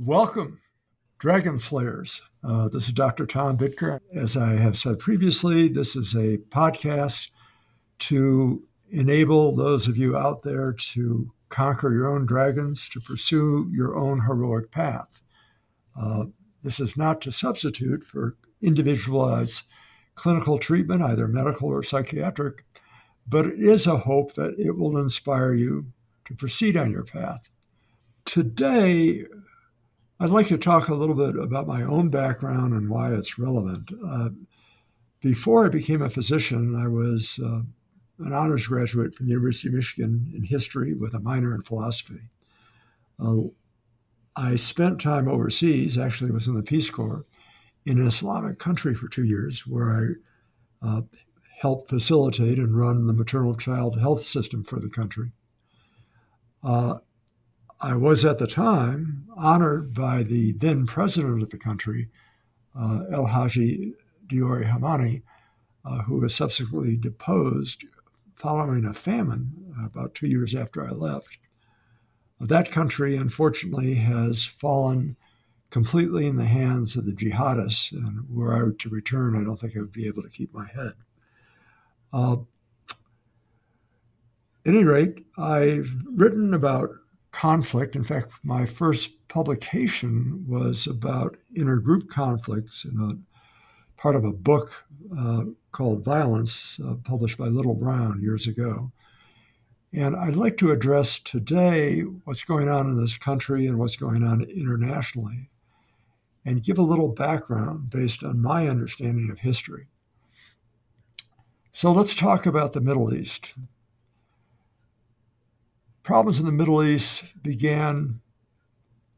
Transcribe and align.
Welcome, 0.00 0.60
Dragon 1.18 1.58
Slayers. 1.58 2.22
Uh, 2.44 2.68
this 2.68 2.86
is 2.86 2.92
Dr. 2.92 3.26
Tom 3.26 3.58
Bittker. 3.58 3.98
As 4.14 4.36
I 4.36 4.52
have 4.52 4.78
said 4.78 5.00
previously, 5.00 5.66
this 5.66 5.96
is 5.96 6.14
a 6.14 6.38
podcast 6.50 7.30
to 7.98 8.62
enable 8.92 9.56
those 9.56 9.88
of 9.88 9.96
you 9.96 10.16
out 10.16 10.44
there 10.44 10.72
to 10.72 11.32
conquer 11.48 11.92
your 11.92 12.06
own 12.14 12.26
dragons, 12.26 12.88
to 12.90 13.00
pursue 13.00 13.68
your 13.74 13.96
own 13.96 14.20
heroic 14.20 14.70
path. 14.70 15.20
Uh, 16.00 16.26
this 16.62 16.78
is 16.78 16.96
not 16.96 17.20
to 17.22 17.32
substitute 17.32 18.04
for 18.04 18.36
individualized 18.62 19.64
clinical 20.14 20.58
treatment, 20.58 21.02
either 21.02 21.26
medical 21.26 21.70
or 21.70 21.82
psychiatric, 21.82 22.64
but 23.26 23.46
it 23.46 23.58
is 23.58 23.88
a 23.88 23.96
hope 23.98 24.34
that 24.34 24.54
it 24.60 24.78
will 24.78 24.96
inspire 24.96 25.54
you 25.54 25.86
to 26.24 26.36
proceed 26.36 26.76
on 26.76 26.92
your 26.92 27.04
path. 27.04 27.50
Today, 28.24 29.24
I'd 30.20 30.30
like 30.30 30.48
to 30.48 30.58
talk 30.58 30.88
a 30.88 30.94
little 30.94 31.14
bit 31.14 31.40
about 31.40 31.68
my 31.68 31.82
own 31.82 32.08
background 32.08 32.72
and 32.74 32.90
why 32.90 33.14
it's 33.14 33.38
relevant. 33.38 33.92
Uh, 34.04 34.30
before 35.20 35.64
I 35.64 35.68
became 35.68 36.02
a 36.02 36.10
physician, 36.10 36.74
I 36.74 36.88
was 36.88 37.38
uh, 37.42 37.60
an 38.24 38.32
honors 38.32 38.66
graduate 38.66 39.14
from 39.14 39.26
the 39.26 39.32
University 39.32 39.68
of 39.68 39.74
Michigan 39.74 40.32
in 40.34 40.42
history 40.42 40.94
with 40.94 41.14
a 41.14 41.20
minor 41.20 41.54
in 41.54 41.62
philosophy. 41.62 42.20
Uh, 43.22 43.42
I 44.34 44.56
spent 44.56 45.00
time 45.00 45.28
overseas, 45.28 45.96
actually 45.96 46.32
was 46.32 46.48
in 46.48 46.54
the 46.54 46.62
Peace 46.62 46.90
Corps, 46.90 47.24
in 47.86 48.00
an 48.00 48.08
Islamic 48.08 48.58
country 48.58 48.94
for 48.94 49.08
two 49.08 49.24
years 49.24 49.66
where 49.68 50.18
I 50.82 50.86
uh, 50.86 51.02
helped 51.60 51.90
facilitate 51.90 52.58
and 52.58 52.76
run 52.76 53.06
the 53.06 53.12
maternal 53.12 53.56
child 53.56 54.00
health 54.00 54.22
system 54.22 54.64
for 54.64 54.80
the 54.80 54.88
country. 54.88 55.30
Uh, 56.62 56.98
I 57.80 57.94
was 57.94 58.24
at 58.24 58.38
the 58.38 58.46
time 58.48 59.26
honored 59.36 59.94
by 59.94 60.24
the 60.24 60.52
then 60.52 60.86
president 60.86 61.42
of 61.42 61.50
the 61.50 61.58
country, 61.58 62.08
uh, 62.78 63.04
El 63.12 63.26
Haji 63.26 63.94
Diori 64.26 64.68
Hamani, 64.68 65.22
uh, 65.84 66.02
who 66.02 66.20
was 66.20 66.34
subsequently 66.34 66.96
deposed 66.96 67.84
following 68.34 68.84
a 68.84 68.92
famine 68.92 69.74
about 69.84 70.14
two 70.14 70.26
years 70.26 70.54
after 70.54 70.84
I 70.84 70.90
left. 70.90 71.38
That 72.40 72.72
country, 72.72 73.16
unfortunately, 73.16 73.94
has 73.94 74.44
fallen 74.44 75.16
completely 75.70 76.26
in 76.26 76.36
the 76.36 76.46
hands 76.46 76.96
of 76.96 77.04
the 77.04 77.12
jihadists, 77.12 77.92
and 77.92 78.28
were 78.28 78.54
I 78.54 78.70
to 78.76 78.88
return, 78.88 79.36
I 79.36 79.44
don't 79.44 79.60
think 79.60 79.76
I 79.76 79.80
would 79.80 79.92
be 79.92 80.06
able 80.06 80.22
to 80.22 80.30
keep 80.30 80.52
my 80.52 80.66
head. 80.66 80.94
Uh, 82.12 82.38
at 82.90 82.96
any 84.74 84.84
rate, 84.84 85.26
I've 85.36 85.94
written 86.06 86.54
about 86.54 86.90
conflict. 87.30 87.94
In 87.96 88.04
fact, 88.04 88.32
my 88.42 88.66
first 88.66 89.28
publication 89.28 90.44
was 90.48 90.86
about 90.86 91.36
intergroup 91.56 92.08
conflicts 92.08 92.84
in 92.84 92.98
a 93.00 94.00
part 94.00 94.16
of 94.16 94.24
a 94.24 94.32
book 94.32 94.84
uh, 95.18 95.44
called 95.72 96.04
Violence, 96.04 96.78
uh, 96.86 96.94
published 97.04 97.38
by 97.38 97.46
Little 97.46 97.74
Brown 97.74 98.22
years 98.22 98.46
ago. 98.46 98.92
And 99.92 100.14
I'd 100.14 100.36
like 100.36 100.56
to 100.58 100.70
address 100.70 101.18
today 101.18 102.00
what's 102.00 102.44
going 102.44 102.68
on 102.68 102.88
in 102.88 103.00
this 103.00 103.16
country 103.16 103.66
and 103.66 103.78
what's 103.78 103.96
going 103.96 104.22
on 104.22 104.42
internationally, 104.42 105.50
and 106.44 106.62
give 106.62 106.78
a 106.78 106.82
little 106.82 107.08
background 107.08 107.90
based 107.90 108.22
on 108.22 108.42
my 108.42 108.68
understanding 108.68 109.30
of 109.30 109.38
history. 109.38 109.88
So 111.72 111.92
let's 111.92 112.14
talk 112.14 112.46
about 112.46 112.72
the 112.72 112.80
Middle 112.80 113.14
East 113.14 113.54
problems 116.08 116.40
in 116.40 116.46
the 116.46 116.52
Middle 116.52 116.82
East 116.82 117.22
began 117.42 118.18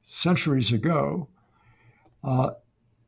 centuries 0.08 0.72
ago. 0.72 1.28
Uh, 2.24 2.50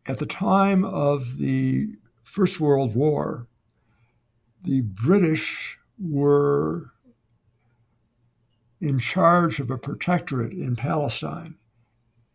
at 0.06 0.18
the 0.18 0.24
time 0.24 0.84
of 0.84 1.38
the 1.38 1.88
First 2.22 2.60
World 2.60 2.94
War, 2.94 3.48
the 4.62 4.82
British 4.82 5.78
were 5.98 6.92
in 8.80 9.00
charge 9.00 9.58
of 9.58 9.68
a 9.68 9.76
protectorate 9.76 10.52
in 10.52 10.76
Palestine. 10.76 11.56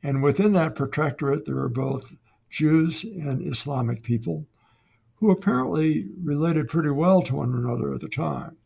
And 0.03 0.22
within 0.22 0.52
that 0.52 0.75
protectorate, 0.75 1.46
there 1.46 1.56
were 1.56 1.69
both 1.69 2.13
Jews 2.50 3.06
and 3.06 3.41
Islamic 3.41 4.03
people 4.03 4.47
who 5.16 5.31
apparently 5.31 6.09
related 6.22 6.68
pretty 6.68 6.90
well 6.90 7.22
to 7.22 7.36
one 7.38 7.53
another 7.53 7.94
at 7.94 8.02
the 8.02 8.09
time 8.09 8.57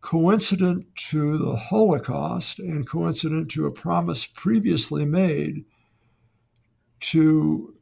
coincident 0.00 0.86
to 0.94 1.38
the 1.38 1.56
Holocaust 1.56 2.58
and 2.58 2.88
coincident 2.88 3.50
to 3.50 3.66
a 3.66 3.70
promise 3.70 4.26
previously 4.26 5.04
made 5.04 5.64
to 7.00 7.74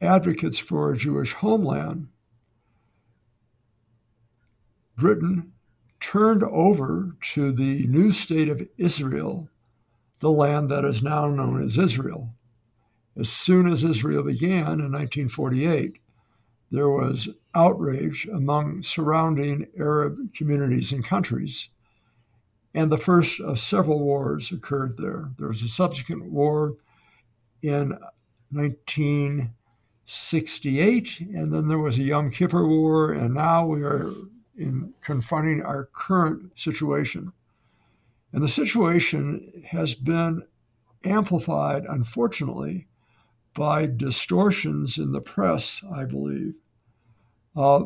advocates 0.00 0.58
for 0.58 0.92
a 0.92 0.96
Jewish 0.96 1.32
homeland, 1.32 2.08
Britain 4.96 5.52
turned 6.00 6.44
over 6.44 7.16
to 7.32 7.52
the 7.52 7.86
new 7.86 8.12
state 8.12 8.48
of 8.48 8.66
Israel 8.76 9.48
the 10.20 10.30
land 10.30 10.70
that 10.70 10.84
is 10.84 11.02
now 11.02 11.28
known 11.28 11.62
as 11.62 11.76
Israel. 11.76 12.30
As 13.18 13.28
soon 13.28 13.66
as 13.66 13.84
Israel 13.84 14.22
began 14.22 14.80
in 14.80 14.92
1948, 14.92 15.98
there 16.70 16.90
was 16.90 17.28
outrage 17.54 18.26
among 18.26 18.82
surrounding 18.82 19.68
Arab 19.78 20.34
communities 20.34 20.92
and 20.92 21.02
countries. 21.04 21.68
And 22.74 22.92
the 22.92 22.98
first 22.98 23.40
of 23.40 23.58
several 23.58 24.00
wars 24.00 24.52
occurred 24.52 24.98
there. 24.98 25.30
There 25.38 25.48
was 25.48 25.62
a 25.62 25.68
subsequent 25.68 26.24
war 26.24 26.76
in 27.62 27.98
1968, 28.50 31.20
and 31.20 31.52
then 31.52 31.68
there 31.68 31.78
was 31.78 31.98
a 31.98 32.02
Yom 32.02 32.30
Kippur 32.30 32.66
War, 32.66 33.12
and 33.12 33.34
now 33.34 33.66
we 33.66 33.82
are 33.82 34.10
in 34.56 34.94
confronting 35.00 35.62
our 35.62 35.88
current 35.92 36.58
situation. 36.58 37.32
And 38.32 38.42
the 38.42 38.48
situation 38.48 39.64
has 39.70 39.94
been 39.94 40.42
amplified, 41.04 41.84
unfortunately, 41.88 42.88
by 43.56 43.86
distortions 43.86 44.98
in 44.98 45.10
the 45.10 45.20
press, 45.20 45.82
I 45.92 46.04
believe. 46.04 46.54
Uh, 47.56 47.84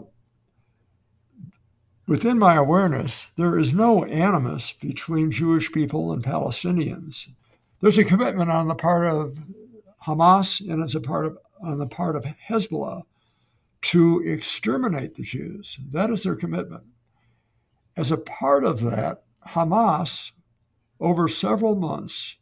within 2.07 2.39
my 2.39 2.57
awareness, 2.57 3.31
there 3.37 3.57
is 3.57 3.73
no 3.73 4.05
animus 4.05 4.73
between 4.73 5.31
Jewish 5.31 5.71
people 5.73 6.13
and 6.13 6.23
Palestinians. 6.25 7.29
There's 7.81 7.99
a 7.99 8.05
commitment 8.05 8.51
on 8.51 8.67
the 8.69 8.75
part 8.75 9.07
of 9.07 9.39
Hamas 10.07 10.61
and 10.61 10.83
it's 10.83 10.95
a 10.95 11.01
part 11.01 11.25
of 11.25 11.39
on 11.63 11.79
the 11.79 11.87
part 11.87 12.17
of 12.17 12.25
Hezbollah 12.25 13.03
to 13.83 14.23
exterminate 14.27 15.15
the 15.15 15.23
Jews. 15.23 15.79
That 15.91 16.11
is 16.11 16.23
their 16.23 16.35
commitment. 16.35 16.85
As 17.97 18.11
a 18.11 18.17
part 18.17 18.65
of 18.65 18.81
that, 18.83 19.23
Hamas, 19.49 20.33
over 20.99 21.29
several 21.29 21.77
months, 21.77 22.37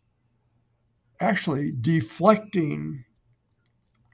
actually 1.20 1.72
deflecting 1.72 3.04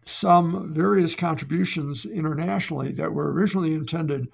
some 0.06 0.72
various 0.74 1.14
contributions 1.14 2.04
internationally 2.04 2.92
that 2.92 3.12
were 3.12 3.32
originally 3.32 3.74
intended 3.74 4.28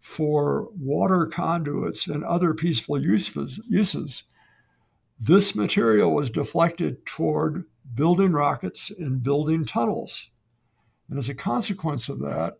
for 0.00 0.68
water 0.78 1.26
conduits 1.26 2.06
and 2.06 2.24
other 2.24 2.54
peaceful 2.54 3.00
uses. 3.00 4.22
This 5.18 5.54
material 5.54 6.14
was 6.14 6.30
deflected 6.30 7.04
toward 7.06 7.64
building 7.94 8.32
rockets 8.32 8.90
and 8.90 9.22
building 9.22 9.64
tunnels. 9.64 10.28
And 11.08 11.18
as 11.18 11.28
a 11.28 11.34
consequence 11.34 12.08
of 12.08 12.20
that, 12.20 12.58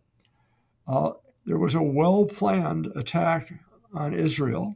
uh, 0.87 1.11
there 1.45 1.57
was 1.57 1.75
a 1.75 1.81
well 1.81 2.25
planned 2.25 2.91
attack 2.95 3.53
on 3.93 4.13
Israel 4.13 4.75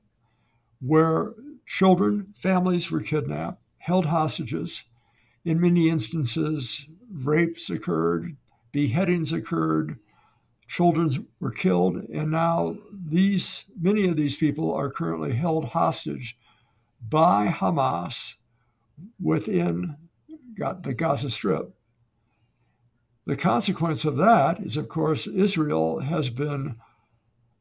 where 0.79 1.33
children, 1.65 2.33
families 2.35 2.91
were 2.91 3.01
kidnapped, 3.01 3.61
held 3.77 4.05
hostages. 4.05 4.83
In 5.43 5.59
many 5.59 5.89
instances, 5.89 6.85
rapes 7.11 7.69
occurred, 7.69 8.37
beheadings 8.71 9.33
occurred, 9.33 9.97
children 10.67 11.27
were 11.39 11.51
killed, 11.51 11.97
and 12.13 12.31
now 12.31 12.77
these 12.93 13.65
many 13.79 14.07
of 14.07 14.15
these 14.15 14.37
people 14.37 14.73
are 14.73 14.91
currently 14.91 15.33
held 15.33 15.69
hostage 15.69 16.37
by 17.01 17.47
Hamas 17.47 18.35
within 19.19 19.97
the 20.55 20.93
Gaza 20.93 21.29
Strip. 21.29 21.73
The 23.25 23.35
consequence 23.35 24.05
of 24.05 24.17
that 24.17 24.59
is, 24.59 24.77
of 24.77 24.89
course, 24.89 25.27
Israel 25.27 25.99
has 25.99 26.29
been 26.29 26.75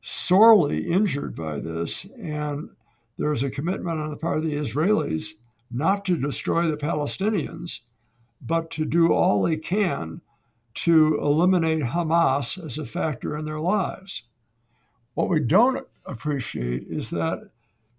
sorely 0.01 0.87
injured 0.87 1.35
by 1.35 1.61
this, 1.61 2.07
and 2.19 2.71
there's 3.19 3.43
a 3.43 3.51
commitment 3.51 4.01
on 4.01 4.11
the 4.11 4.17
part 4.17 4.39
of 4.39 4.45
the 4.45 4.55
Israelis 4.55 5.31
not 5.71 6.05
to 6.07 6.17
destroy 6.17 6.67
the 6.67 6.77
Palestinians, 6.77 7.81
but 8.41 8.71
to 8.73 8.85
do 8.85 9.13
all 9.13 9.43
they 9.43 9.57
can 9.57 10.21
to 10.73 11.19
eliminate 11.21 11.83
Hamas 11.83 12.63
as 12.63 12.79
a 12.79 12.87
factor 12.87 13.37
in 13.37 13.45
their 13.45 13.61
lives. 13.61 14.23
What 15.15 15.29
we 15.29 15.41
don't 15.41 15.87
appreciate 16.07 16.87
is 16.89 17.11
that 17.11 17.51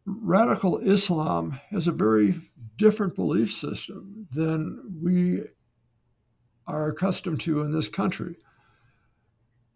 radical 0.06 0.80
Islam 0.80 1.60
has 1.70 1.88
a 1.88 1.92
very 1.92 2.42
different 2.78 3.16
belief 3.16 3.52
system 3.52 4.28
than 4.32 5.00
we 5.02 5.44
are 6.66 6.90
accustomed 6.90 7.40
to 7.42 7.62
in 7.62 7.72
this 7.72 7.88
country. 7.88 8.38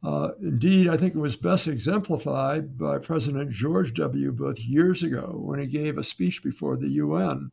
Uh, 0.03 0.29
indeed, 0.41 0.87
I 0.87 0.97
think 0.97 1.15
it 1.15 1.19
was 1.19 1.35
best 1.35 1.67
exemplified 1.67 2.77
by 2.77 2.99
President 2.99 3.51
George 3.51 3.93
W. 3.95 4.31
Bush 4.31 4.59
years 4.59 5.03
ago 5.03 5.33
when 5.35 5.59
he 5.59 5.65
gave 5.67 5.97
a 5.97 6.03
speech 6.03 6.43
before 6.43 6.77
the 6.77 6.89
UN 6.89 7.51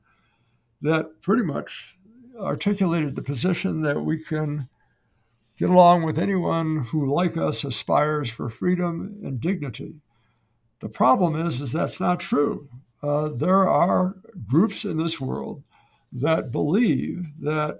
that 0.82 1.23
pretty 1.23 1.44
much 1.44 1.96
articulated 2.38 3.17
the 3.17 3.23
position 3.23 3.82
that 3.82 4.00
we 4.00 4.19
can 4.19 4.69
get 5.56 5.70
along 5.70 6.02
with 6.02 6.19
anyone 6.19 6.84
who, 6.84 7.12
like 7.12 7.37
us, 7.37 7.64
aspires 7.64 8.29
for 8.29 8.49
freedom 8.49 9.20
and 9.23 9.40
dignity. 9.40 10.00
The 10.81 10.88
problem 10.88 11.37
is, 11.37 11.61
is 11.61 11.73
that's 11.73 12.00
not 12.00 12.20
true. 12.20 12.69
Uh, 13.02 13.29
there 13.29 13.69
are 13.69 14.17
groups 14.46 14.84
in 14.84 14.96
this 14.96 15.20
world 15.20 15.62
that 16.12 16.50
believe 16.50 17.26
that 17.40 17.79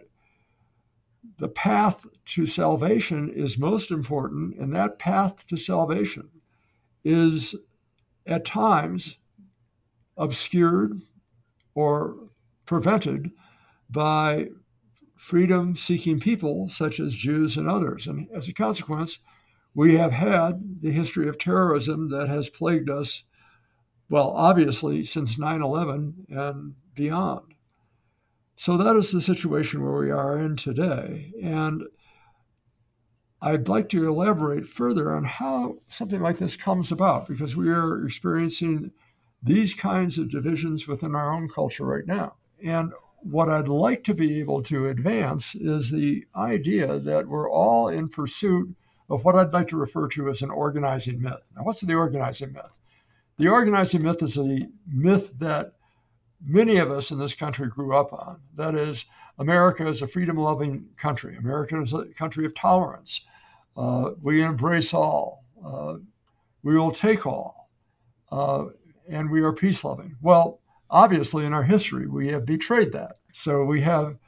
the 1.39 1.49
path 1.49 2.07
to 2.27 2.47
salvation 2.47 3.31
is 3.31 3.59
most 3.59 3.91
important, 3.91 4.57
and 4.59 4.75
that 4.75 4.99
path 4.99 5.47
to 5.49 5.57
salvation 5.57 6.29
is 7.05 7.55
at 8.27 8.45
times 8.45 9.17
obscured 10.17 11.01
or 11.75 12.29
prevented 12.67 13.31
by 13.91 14.49
freedom 15.17 15.77
seeking 15.77 16.19
people 16.19 16.69
such 16.69 16.99
as 16.99 17.15
Jews 17.15 17.57
and 17.57 17.69
others. 17.69 18.07
And 18.07 18.29
as 18.35 18.49
a 18.49 18.53
consequence, 18.53 19.19
we 19.75 19.95
have 19.95 20.13
had 20.13 20.81
the 20.81 20.91
history 20.91 21.29
of 21.29 21.39
terrorism 21.39 22.11
that 22.11 22.29
has 22.29 22.51
plagued 22.51 22.91
us, 22.91 23.25
well, 24.09 24.31
obviously, 24.31 25.05
since 25.05 25.39
9 25.39 25.63
11 25.63 26.27
and 26.29 26.75
beyond. 26.95 27.55
So 28.57 28.77
that 28.77 28.97
is 28.97 29.11
the 29.11 29.21
situation 29.21 29.83
where 29.83 29.99
we 29.99 30.11
are 30.11 30.39
in 30.39 30.57
today. 30.57 31.33
And 31.43 31.85
I'd 33.41 33.69
like 33.69 33.89
to 33.89 34.07
elaborate 34.07 34.69
further 34.69 35.15
on 35.15 35.25
how 35.25 35.79
something 35.89 36.21
like 36.21 36.39
this 36.39 36.55
comes 36.55 36.93
about 36.93 37.27
because 37.27 37.57
we 37.57 37.71
are 37.71 38.05
experiencing 38.05 38.93
these 39.43 39.75
kinds 39.75 40.17
of 40.19 40.31
divisions 40.31 40.87
within 40.87 41.17
our 41.17 41.33
own 41.33 41.49
culture 41.49 41.85
right 41.85 42.07
now. 42.07 42.37
And 42.65 42.93
what 43.23 43.49
I'd 43.49 43.69
like 43.69 44.05
to 44.05 44.15
be 44.15 44.41
able 44.41 44.63
to 44.65 44.89
advance 44.89 45.55
is 45.55 45.91
the 45.91 46.25
idea 46.35 46.99
that 46.99 47.29
we're 47.29 47.51
all 47.51 47.89
in 47.89 48.09
pursuit 48.09 48.75
of 49.09 49.25
what 49.25 49.37
I'd 49.37 49.53
like 49.53 49.69
to 49.69 49.77
refer 49.77 50.09
to 50.09 50.29
as 50.29 50.43
an 50.43 50.51
organizing 50.51 51.21
myth. 51.21 51.51
Now, 51.55 51.63
what's 51.63 51.81
the 51.81 51.95
organizing 51.95 52.53
myth? 52.53 52.79
The 53.39 53.49
organizing 53.49 54.03
myth 54.03 54.23
is 54.23 54.35
the 54.35 54.69
myth 54.87 55.39
that 55.39 55.73
many 56.45 56.79
of 56.79 56.91
us 56.91 57.11
in 57.11 57.19
this 57.19 57.35
country 57.35 57.69
grew 57.69 57.97
up 57.97 58.13
on. 58.13 58.41
That 58.57 58.75
is, 58.75 59.05
America 59.39 59.87
is 59.87 60.03
a 60.03 60.07
freedom 60.07 60.37
loving 60.37 60.89
country. 60.97 61.37
America 61.37 61.81
is 61.81 61.93
a 61.93 62.07
country 62.07 62.47
of 62.47 62.55
tolerance. 62.55 63.21
Uh, 63.77 64.11
we 64.21 64.43
embrace 64.43 64.93
all. 64.93 65.45
Uh, 65.65 65.97
we 66.63 66.77
will 66.77 66.91
take 66.91 67.27
all. 67.27 67.71
Uh, 68.31 68.67
and 69.09 69.31
we 69.31 69.43
are 69.43 69.53
peace 69.53 69.85
loving. 69.85 70.17
Well, 70.23 70.61
obviously, 70.93 71.45
in 71.45 71.53
our 71.53 71.65
history, 71.65 72.07
we 72.07 72.29
have 72.29 72.47
betrayed 72.47 72.93
that. 72.93 73.17
So 73.33 73.65
we 73.65 73.81
have 73.81 74.19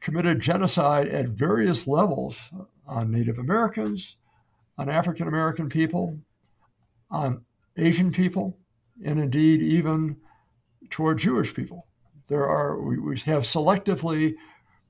committed 0.00 0.40
genocide 0.40 1.08
at 1.08 1.28
various 1.28 1.86
levels 1.86 2.50
on 2.86 3.10
Native 3.10 3.38
Americans, 3.38 4.16
on 4.76 4.90
African 4.90 5.28
American 5.28 5.68
people, 5.68 6.18
on 7.10 7.44
Asian 7.76 8.12
people, 8.12 8.58
and 9.04 9.18
indeed 9.18 9.62
even 9.62 10.16
toward 10.90 11.18
Jewish 11.18 11.54
people. 11.54 11.86
There 12.28 12.46
are 12.46 12.80
we, 12.80 12.98
we 12.98 13.18
have 13.20 13.42
selectively 13.42 14.34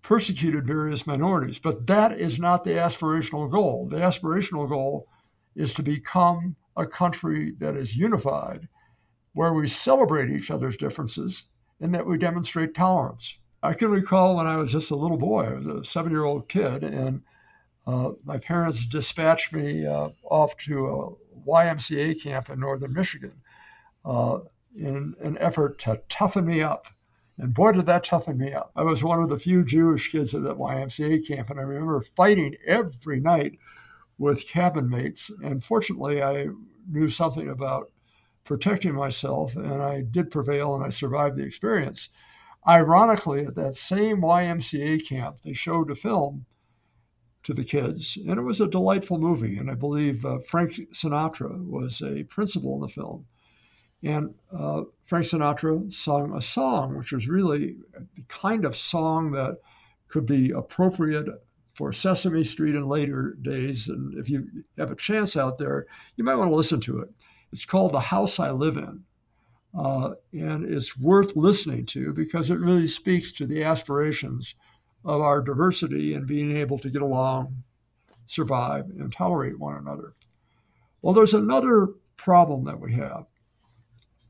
persecuted 0.02 0.66
various 0.66 1.06
minorities, 1.06 1.58
but 1.58 1.87
that 1.87 2.12
is 2.19 2.38
not 2.38 2.64
the 2.64 2.70
aspirational 2.70 3.50
goal. 3.50 3.87
The 3.88 3.99
aspirational 3.99 4.69
goal 4.69 5.06
is 5.55 5.75
to 5.75 5.82
become 5.82 6.56
a 6.76 6.87
country 6.87 7.52
that 7.58 7.76
is 7.76 7.96
unified, 7.96 8.69
where 9.32 9.52
we 9.52 9.68
celebrate 9.68 10.30
each 10.30 10.50
other's 10.50 10.76
differences 10.76 11.44
and 11.80 11.94
that 11.94 12.06
we 12.06 12.18
demonstrate 12.18 12.74
tolerance. 12.74 13.38
I 13.62 13.74
can 13.74 13.90
recall 13.90 14.36
when 14.36 14.46
I 14.46 14.56
was 14.56 14.72
just 14.72 14.90
a 14.90 14.96
little 14.96 15.18
boy, 15.18 15.44
I 15.44 15.54
was 15.54 15.66
a 15.66 15.84
seven 15.84 16.12
year 16.12 16.24
old 16.24 16.48
kid, 16.48 16.82
and 16.82 17.22
uh, 17.86 18.12
my 18.24 18.38
parents 18.38 18.86
dispatched 18.86 19.52
me 19.52 19.86
uh, 19.86 20.10
off 20.24 20.56
to 20.58 20.86
a 20.86 21.48
YMCA 21.48 22.22
camp 22.22 22.50
in 22.50 22.60
northern 22.60 22.92
Michigan. 22.92 23.42
Uh, 24.04 24.40
in 24.76 25.14
an 25.20 25.36
effort 25.38 25.78
to 25.80 26.00
toughen 26.08 26.46
me 26.46 26.62
up. 26.62 26.86
And 27.38 27.54
boy, 27.54 27.72
did 27.72 27.86
that 27.86 28.04
toughen 28.04 28.38
me 28.38 28.52
up. 28.52 28.70
I 28.76 28.82
was 28.82 29.02
one 29.02 29.22
of 29.22 29.28
the 29.28 29.38
few 29.38 29.64
Jewish 29.64 30.12
kids 30.12 30.34
at 30.34 30.42
that 30.42 30.58
YMCA 30.58 31.26
camp, 31.26 31.50
and 31.50 31.58
I 31.58 31.62
remember 31.62 32.00
fighting 32.02 32.56
every 32.66 33.20
night 33.20 33.58
with 34.18 34.46
cabin 34.46 34.90
mates. 34.90 35.30
And 35.42 35.64
fortunately, 35.64 36.22
I 36.22 36.48
knew 36.88 37.08
something 37.08 37.48
about 37.48 37.90
protecting 38.50 38.93
myself, 38.93 39.55
and 39.55 39.81
I 39.81 40.00
did 40.00 40.29
prevail 40.29 40.75
and 40.75 40.85
I 40.85 40.88
survived 40.88 41.37
the 41.37 41.44
experience. 41.44 42.08
Ironically, 42.67 43.47
at 43.47 43.55
that 43.55 43.76
same 43.76 44.23
YMCA 44.23 45.06
camp, 45.06 45.43
they 45.43 45.52
showed 45.52 45.88
a 45.88 45.94
film 45.94 46.47
to 47.44 47.55
the 47.55 47.62
kids, 47.62 48.19
and 48.26 48.41
it 48.41 48.43
was 48.43 48.61
a 48.61 48.67
delightful 48.67 49.19
movie. 49.20 49.56
And 49.56 49.70
I 49.70 49.75
believe 49.75 50.25
uh, 50.25 50.41
Frank 50.41 50.73
Sinatra 50.93 51.64
was 51.64 52.02
a 52.02 52.25
principal 52.25 52.75
in 52.75 52.81
the 52.81 52.88
film. 52.88 53.26
And 54.02 54.35
uh, 54.52 54.82
Frank 55.05 55.26
Sinatra 55.26 55.94
sung 55.94 56.37
a 56.37 56.43
song, 56.43 56.99
which 56.99 57.12
was 57.12 57.29
really 57.29 57.76
the 58.17 58.23
kind 58.26 58.64
of 58.64 58.75
song 58.75 59.31
that 59.31 59.58
could 60.08 60.26
be 60.26 60.50
appropriate 60.50 61.29
for 61.75 61.93
Sesame 61.93 62.43
Street 62.43 62.75
in 62.75 62.88
later 62.88 63.37
days. 63.41 63.88
And 63.88 64.19
if 64.19 64.29
you 64.29 64.64
have 64.76 64.91
a 64.91 64.97
chance 64.97 65.37
out 65.37 65.58
there, 65.58 65.87
you 66.17 66.25
might 66.25 66.35
want 66.35 66.50
to 66.50 66.56
listen 66.56 66.81
to 66.81 66.99
it. 66.99 67.11
It's 67.52 67.64
called 67.64 67.93
The 67.93 68.00
House 68.00 68.38
I 68.38 68.50
Live 68.50 68.76
In. 68.76 69.05
Uh, 69.76 70.14
and 70.32 70.64
it's 70.64 70.97
worth 70.97 71.37
listening 71.37 71.87
to 71.87 72.12
because 72.12 72.50
it 72.50 72.58
really 72.58 72.88
speaks 72.88 73.32
to 73.32 73.47
the 73.47 73.62
aspirations 73.62 74.55
of 75.05 75.20
our 75.20 75.41
diversity 75.41 76.12
and 76.14 76.26
being 76.26 76.56
able 76.56 76.79
to 76.79 76.91
get 76.91 77.02
along, 77.02 77.62
survive, 78.26 78.87
and 78.87 79.12
tolerate 79.12 79.58
one 79.58 79.76
another. 79.76 80.14
Well, 81.02 81.14
there's 81.14 81.35
another 81.35 81.88
problem 82.17 82.64
that 82.64 82.81
we 82.81 82.94
have 82.94 83.26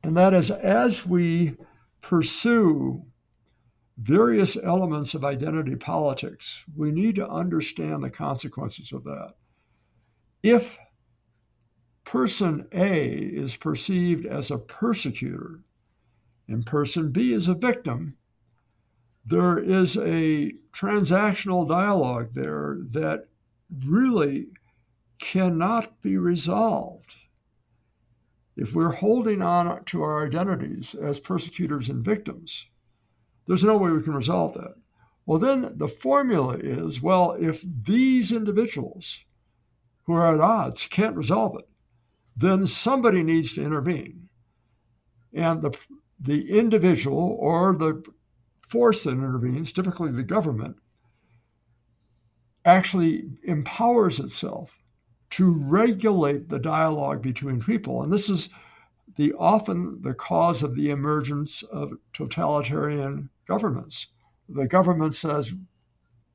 and 0.03 0.17
that 0.17 0.33
is 0.33 0.49
as 0.51 1.05
we 1.05 1.57
pursue 2.01 3.05
various 3.97 4.57
elements 4.57 5.13
of 5.13 5.23
identity 5.23 5.75
politics, 5.75 6.63
we 6.75 6.91
need 6.91 7.15
to 7.15 7.29
understand 7.29 8.03
the 8.03 8.09
consequences 8.09 8.91
of 8.91 9.03
that. 9.03 9.33
If 10.41 10.79
person 12.05 12.67
A 12.71 13.09
is 13.09 13.57
perceived 13.57 14.25
as 14.25 14.51
a 14.51 14.57
persecutor 14.57 15.61
and 16.47 16.65
person 16.65 17.11
B 17.11 17.33
is 17.33 17.47
a 17.47 17.53
victim, 17.53 18.17
there 19.25 19.57
is 19.57 19.97
a 19.97 20.53
transactional 20.73 21.67
dialogue 21.67 22.31
there 22.33 22.77
that 22.91 23.27
really 23.85 24.47
cannot 25.19 26.01
be 26.01 26.17
resolved 26.17 27.15
if 28.61 28.75
we're 28.75 28.91
holding 28.91 29.41
on 29.41 29.83
to 29.85 30.03
our 30.03 30.25
identities 30.25 30.93
as 30.93 31.19
persecutors 31.19 31.89
and 31.89 32.05
victims, 32.05 32.67
there's 33.47 33.63
no 33.63 33.75
way 33.75 33.91
we 33.91 34.03
can 34.03 34.13
resolve 34.13 34.53
that. 34.53 34.75
Well, 35.25 35.39
then 35.39 35.73
the 35.77 35.87
formula 35.87 36.57
is 36.57 37.01
well, 37.01 37.35
if 37.39 37.63
these 37.63 38.31
individuals 38.31 39.25
who 40.03 40.13
are 40.13 40.35
at 40.35 40.41
odds 40.41 40.85
can't 40.87 41.15
resolve 41.15 41.55
it, 41.57 41.67
then 42.35 42.67
somebody 42.67 43.23
needs 43.23 43.53
to 43.53 43.63
intervene. 43.63 44.29
And 45.33 45.61
the, 45.61 45.77
the 46.19 46.49
individual 46.49 47.37
or 47.39 47.75
the 47.75 48.03
force 48.67 49.03
that 49.03 49.11
intervenes, 49.11 49.71
typically 49.71 50.11
the 50.11 50.23
government, 50.23 50.77
actually 52.63 53.25
empowers 53.43 54.19
itself 54.19 54.77
to 55.31 55.51
regulate 55.51 56.49
the 56.49 56.59
dialogue 56.59 57.21
between 57.21 57.61
people. 57.61 58.03
And 58.03 58.11
this 58.11 58.29
is 58.29 58.49
the 59.15 59.33
often 59.33 60.01
the 60.01 60.13
cause 60.13 60.63
of 60.63 60.75
the 60.75 60.89
emergence 60.89 61.63
of 61.63 61.93
totalitarian 62.13 63.29
governments. 63.47 64.07
The 64.47 64.67
government 64.67 65.15
says, 65.15 65.53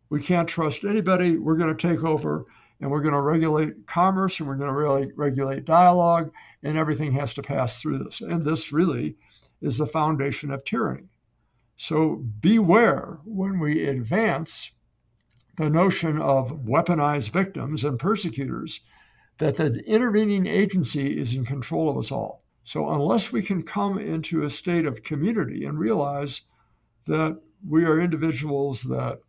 we 0.09 0.23
can't 0.23 0.49
trust 0.49 0.85
anybody, 0.85 1.37
we're 1.37 1.57
going 1.57 1.75
to 1.75 1.89
take 1.89 2.05
over 2.05 2.47
and 2.81 2.91
we're 2.91 3.03
going 3.03 3.15
to 3.15 3.21
regulate 3.21 3.87
commerce 3.87 4.39
and 4.39 4.49
we're 4.49 4.57
going 4.57 4.69
to 4.69 4.77
really 4.77 5.13
regulate 5.17 5.65
dialogue, 5.65 6.33
and 6.63 6.77
everything 6.77 7.13
has 7.13 7.33
to 7.35 7.43
pass 7.43 7.81
through 7.81 7.99
this. 7.99 8.21
And 8.21 8.45
this 8.45 8.73
really 8.73 9.17
is 9.61 9.79
the 9.79 9.87
foundation 9.87 10.51
of 10.51 10.65
tyranny. 10.65 11.09
So 11.77 12.17
beware 12.17 13.19
when 13.25 13.59
we 13.59 13.87
advance 13.87 14.73
the 15.57 15.71
notion 15.71 16.21
of 16.21 16.65
weaponized 16.65 17.31
victims 17.31 17.85
and 17.85 17.99
persecutors 17.99 18.81
that 19.39 19.57
the 19.57 19.83
intervening 19.87 20.47
agency 20.47 21.19
is 21.19 21.35
in 21.35 21.45
control 21.45 21.91
of 21.91 21.99
us 21.99 22.11
all. 22.11 22.43
So, 22.65 22.91
unless 22.91 23.31
we 23.31 23.43
can 23.43 23.63
come 23.63 23.97
into 23.99 24.43
a 24.43 24.51
state 24.51 24.87
of 24.87 25.05
community 25.05 25.65
and 25.65 25.79
realize 25.79 26.41
that 27.07 27.41
we 27.67 27.85
are 27.85 28.01
individuals 28.01 28.83
that 28.85 29.21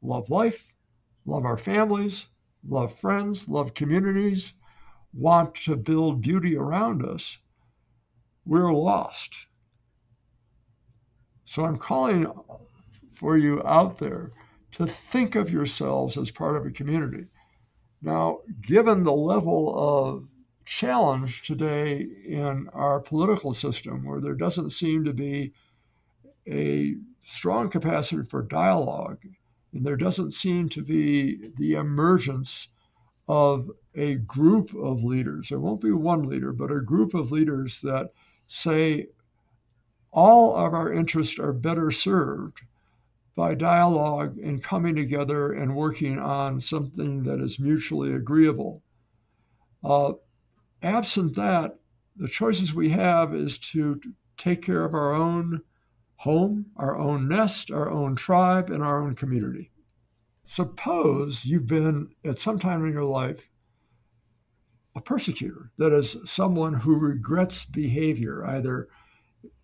love 0.00 0.30
life, 0.30 0.72
love 1.26 1.44
our 1.44 1.56
families, 1.56 2.28
love 2.66 2.98
friends, 2.98 3.48
love 3.48 3.74
communities, 3.74 4.54
want 5.12 5.54
to 5.54 5.76
build 5.76 6.22
beauty 6.22 6.56
around 6.56 7.04
us, 7.04 7.38
we're 8.44 8.72
lost. 8.72 9.46
So 11.44 11.64
I'm 11.64 11.76
calling 11.76 12.26
for 13.12 13.36
you 13.36 13.62
out 13.64 13.98
there 13.98 14.32
to 14.72 14.86
think 14.86 15.34
of 15.34 15.50
yourselves 15.50 16.16
as 16.16 16.30
part 16.30 16.56
of 16.56 16.64
a 16.64 16.70
community. 16.70 17.26
Now, 18.00 18.38
given 18.62 19.04
the 19.04 19.12
level 19.12 19.74
of 19.76 20.28
challenge 20.64 21.42
today 21.42 22.06
in 22.24 22.68
our 22.72 23.00
political 23.00 23.52
system, 23.54 24.04
where 24.04 24.20
there 24.20 24.34
doesn't 24.34 24.70
seem 24.70 25.04
to 25.04 25.12
be 25.12 25.52
a 26.48 26.94
strong 27.22 27.68
capacity 27.68 28.22
for 28.28 28.42
dialogue, 28.42 29.18
and 29.72 29.84
there 29.84 29.96
doesn't 29.96 30.32
seem 30.32 30.68
to 30.70 30.82
be 30.82 31.50
the 31.56 31.74
emergence 31.74 32.68
of 33.28 33.70
a 33.94 34.16
group 34.16 34.74
of 34.74 35.04
leaders. 35.04 35.48
There 35.48 35.60
won't 35.60 35.80
be 35.80 35.92
one 35.92 36.24
leader, 36.28 36.52
but 36.52 36.70
a 36.70 36.80
group 36.80 37.14
of 37.14 37.32
leaders 37.32 37.80
that 37.82 38.12
say 38.48 39.08
all 40.10 40.54
of 40.56 40.74
our 40.74 40.92
interests 40.92 41.38
are 41.38 41.52
better 41.52 41.90
served 41.90 42.62
by 43.34 43.54
dialogue 43.54 44.36
and 44.38 44.62
coming 44.62 44.94
together 44.94 45.52
and 45.52 45.74
working 45.74 46.18
on 46.18 46.60
something 46.60 47.22
that 47.22 47.40
is 47.40 47.58
mutually 47.58 48.12
agreeable. 48.12 48.82
Uh, 49.82 50.12
absent 50.82 51.34
that, 51.34 51.78
the 52.14 52.28
choices 52.28 52.74
we 52.74 52.90
have 52.90 53.34
is 53.34 53.56
to 53.56 54.00
take 54.36 54.60
care 54.60 54.84
of 54.84 54.92
our 54.92 55.14
own 55.14 55.62
home, 56.22 56.66
our 56.76 56.96
own 56.96 57.26
nest, 57.26 57.68
our 57.72 57.90
own 57.90 58.14
tribe, 58.14 58.70
and 58.70 58.80
our 58.80 59.02
own 59.02 59.12
community. 59.12 59.72
Suppose 60.46 61.44
you've 61.44 61.66
been 61.66 62.10
at 62.24 62.38
some 62.38 62.60
time 62.60 62.86
in 62.86 62.92
your 62.92 63.04
life 63.04 63.48
a 64.94 65.00
persecutor, 65.00 65.72
that 65.78 65.92
is, 65.92 66.16
someone 66.24 66.74
who 66.74 66.94
regrets 66.96 67.64
behavior, 67.64 68.44
either 68.46 68.88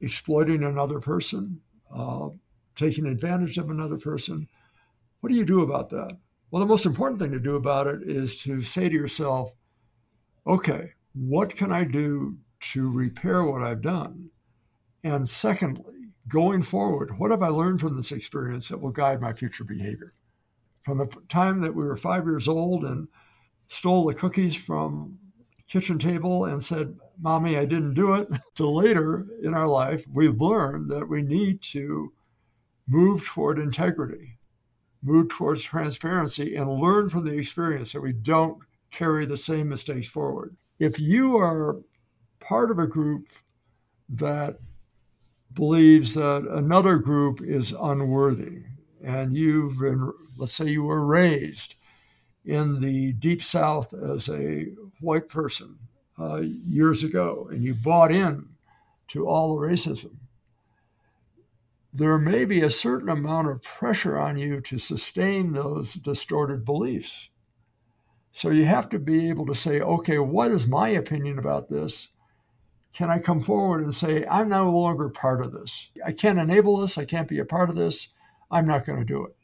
exploiting 0.00 0.65
another 0.65 0.99
person, 0.99 1.61
uh, 1.95 2.31
taking 2.75 3.07
advantage 3.07 3.57
of 3.57 3.71
another 3.71 3.97
person. 3.97 4.49
What 5.21 5.31
do 5.31 5.38
you 5.38 5.45
do 5.45 5.62
about 5.62 5.91
that? 5.91 6.19
Well, 6.50 6.61
the 6.61 6.67
most 6.67 6.87
important 6.87 7.21
thing 7.21 7.31
to 7.33 7.38
do 7.38 7.55
about 7.55 7.87
it 7.87 8.03
is 8.03 8.43
to 8.43 8.62
say 8.62 8.88
to 8.88 8.95
yourself, 8.95 9.53
okay, 10.45 10.95
what 11.12 11.55
can 11.55 11.71
I 11.71 11.85
do 11.85 12.38
to 12.73 12.91
repair 12.91 13.45
what 13.45 13.62
I've 13.62 13.83
done? 13.83 14.31
And 15.05 15.31
secondly, 15.31 15.98
going 16.29 16.63
forward, 16.63 17.19
what 17.19 17.31
have 17.31 17.43
I 17.43 17.49
learned 17.49 17.81
from 17.81 17.97
this 17.97 18.13
experience 18.13 18.69
that 18.69 18.81
will 18.81 18.91
guide 18.91 19.21
my 19.21 19.33
future 19.33 19.65
behavior? 19.65 20.13
From 20.85 20.99
the 20.99 21.07
time 21.29 21.61
that 21.63 21.75
we 21.75 21.85
were 21.85 21.97
five 21.97 22.25
years 22.25 22.49
old 22.49 22.85
and 22.85 23.09
stole 23.67 24.07
the 24.07 24.15
cookies 24.15 24.55
from 24.55 25.19
kitchen 25.67 25.99
table 25.99 26.47
and 26.47 26.63
said, 26.63 26.97
Mommy, 27.21 27.57
I 27.57 27.65
didn't 27.65 27.95
do 27.95 28.15
it, 28.15 28.29
to 28.57 28.69
later 28.69 29.27
in 29.43 29.55
our 29.55 29.69
life, 29.69 30.05
we've 30.13 30.41
learned 30.41 30.91
that 30.91 31.09
we 31.09 31.23
need 31.23 31.63
to 31.63 32.13
move 32.87 33.25
toward 33.25 33.59
integrity, 33.59 34.39
move 35.03 35.29
towards 35.29 35.63
transparency, 35.63 36.57
and 36.57 36.81
learn 36.81 37.11
from 37.11 37.25
the 37.25 37.37
experience 37.37 37.93
so 37.93 38.01
we 38.01 38.13
don't 38.13 38.59
carry 38.91 39.27
the 39.27 39.37
same 39.37 39.69
mistakes 39.69 40.09
forward. 40.09 40.57
If 40.79 40.99
you 40.99 41.37
are 41.37 41.77
part 42.41 42.71
of 42.71 42.79
a 42.79 42.87
group 42.87 43.27
that 44.09 44.59
believes 45.55 46.14
that 46.14 46.47
another 46.50 46.97
group 46.97 47.40
is 47.43 47.73
unworthy, 47.73 48.62
and 49.02 49.37
you've 49.37 49.78
been, 49.78 50.12
let's 50.37 50.55
say 50.55 50.69
you 50.69 50.85
were 50.85 51.05
raised 51.05 51.75
in 52.45 52.81
the 52.81 53.12
deep 53.12 53.43
south 53.43 53.93
as 53.93 54.28
a 54.28 54.67
white 55.00 55.28
person 55.28 55.78
uh, 56.19 56.40
years 56.40 57.05
ago 57.05 57.49
and 57.50 57.62
you 57.62 57.75
bought 57.75 58.11
in 58.11 58.49
to 59.09 59.28
all 59.28 59.55
the 59.55 59.67
racism, 59.67 60.17
there 61.93 62.19
may 62.19 62.45
be 62.45 62.61
a 62.61 62.71
certain 62.71 63.09
amount 63.09 63.49
of 63.49 63.62
pressure 63.62 64.19
on 64.19 64.38
you 64.38 64.61
to 64.61 64.78
sustain 64.78 65.52
those 65.52 65.95
distorted 65.95 66.64
beliefs. 66.64 67.31
So 68.33 68.50
you 68.50 68.67
have 68.67 68.88
to 68.90 68.99
be 68.99 69.28
able 69.28 69.47
to 69.47 69.55
say, 69.55 69.81
okay, 69.81 70.19
what 70.19 70.50
is 70.50 70.67
my 70.67 70.90
opinion 70.90 71.38
about 71.38 71.71
this? 71.71 72.09
Can 72.95 73.11
I 73.11 73.18
come 73.18 73.40
forward 73.40 73.85
and 73.85 73.95
say, 73.95 74.26
I'm 74.26 74.49
no 74.49 74.71
longer 74.71 75.09
part 75.09 75.45
of 75.45 75.52
this? 75.52 75.90
I 76.04 76.12
can't 76.12 76.38
enable 76.38 76.78
this. 76.78 76.99
I 76.99 77.04
can't 77.04 77.28
be 77.28 77.38
a 77.38 77.45
part 77.45 77.71
of 77.71 77.76
this. 77.76 78.09
I'm 78.50 78.66
not 78.66 78.87
going 78.87 78.99
to 78.99 79.04
do 79.04 79.25
it. 79.26 79.37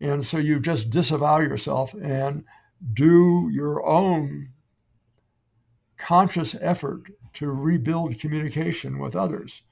And 0.00 0.24
so 0.24 0.38
you 0.38 0.60
just 0.60 0.90
disavow 0.90 1.40
yourself 1.40 1.94
and 1.94 2.44
do 2.94 3.48
your 3.52 3.84
own 3.86 4.50
conscious 5.96 6.54
effort 6.60 7.02
to 7.34 7.50
rebuild 7.50 8.18
communication 8.18 8.98
with 8.98 9.14
others. 9.14 9.62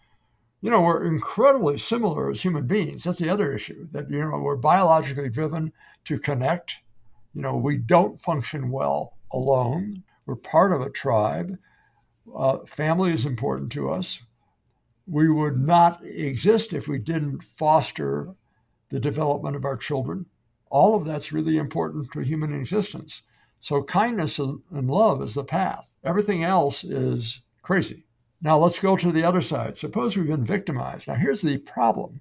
You 0.61 0.71
know, 0.71 0.81
we're 0.81 1.05
incredibly 1.05 1.79
similar 1.79 2.31
as 2.31 2.43
human 2.43 2.67
beings. 2.67 3.05
That's 3.05 3.19
the 3.19 3.31
other 3.31 3.53
issue 3.53 3.89
that, 3.93 4.11
you 4.11 4.19
know, 4.19 4.39
we're 4.39 4.57
biologically 4.57 5.31
driven 5.31 5.73
to 6.05 6.19
connect. 6.19 6.79
You 7.33 7.43
know, 7.43 7.57
we 7.57 7.77
don't 7.77 8.21
function 8.21 8.71
well 8.71 9.17
alone. 9.33 10.03
We're 10.27 10.37
part 10.37 10.73
of 10.73 10.81
a 10.81 10.91
tribe. 10.91 11.57
Uh, 12.37 12.59
family 12.67 13.13
is 13.13 13.27
important 13.27 13.73
to 13.73 13.91
us. 13.91 14.21
We 15.07 15.29
would 15.31 15.59
not 15.59 16.05
exist 16.05 16.73
if 16.73 16.89
we 16.89 16.99
didn't 16.99 17.43
foster 17.43 18.35
the 18.91 19.01
development 19.01 19.57
of 19.57 19.65
our 19.65 19.77
children. 19.77 20.27
All 20.71 20.95
of 20.95 21.05
that's 21.05 21.33
really 21.33 21.57
important 21.57 22.13
to 22.13 22.21
human 22.21 22.53
existence. 22.53 23.23
So, 23.61 23.83
kindness 23.83 24.39
and 24.39 24.63
love 24.71 25.23
is 25.23 25.35
the 25.35 25.45
path. 25.45 25.95
Everything 26.05 26.45
else 26.45 26.85
is 26.85 27.41
crazy. 27.63 28.05
Now, 28.41 28.57
let's 28.59 28.79
go 28.79 28.97
to 28.97 29.11
the 29.11 29.25
other 29.25 29.41
side. 29.41 29.77
Suppose 29.77 30.17
we've 30.17 30.29
been 30.29 30.45
victimized. 30.45 31.09
Now, 31.09 31.15
here's 31.15 31.43
the 31.43 31.59
problem. 31.59 32.21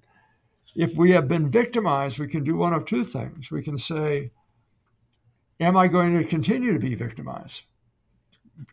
If 0.74 0.96
we 0.96 1.12
have 1.12 1.28
been 1.28 1.50
victimized, 1.50 2.18
we 2.18 2.26
can 2.26 2.42
do 2.42 2.56
one 2.56 2.72
of 2.72 2.84
two 2.84 3.04
things. 3.04 3.50
We 3.50 3.62
can 3.62 3.78
say, 3.78 4.30
Am 5.60 5.76
I 5.76 5.88
going 5.88 6.16
to 6.16 6.24
continue 6.24 6.72
to 6.72 6.78
be 6.78 6.94
victimized? 6.94 7.62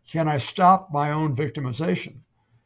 Can 0.09 0.27
I 0.27 0.37
stop 0.37 0.89
my 0.91 1.11
own 1.11 1.35
victimization? 1.35 2.19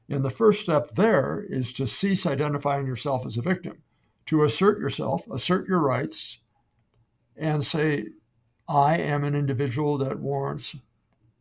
And 0.09 0.23
the 0.23 0.29
first 0.29 0.61
step 0.61 0.95
there 0.95 1.45
is 1.49 1.71
to 1.73 1.85
cease 1.85 2.25
identifying 2.25 2.87
yourself 2.87 3.25
as 3.25 3.37
a 3.37 3.41
victim, 3.41 3.83
to 4.27 4.43
assert 4.43 4.79
yourself, 4.79 5.27
assert 5.29 5.67
your 5.67 5.79
rights, 5.79 6.39
and 7.37 7.63
say, 7.63 8.05
I 8.67 8.97
am 8.97 9.23
an 9.23 9.35
individual 9.35 9.97
that 9.99 10.19
warrants 10.19 10.75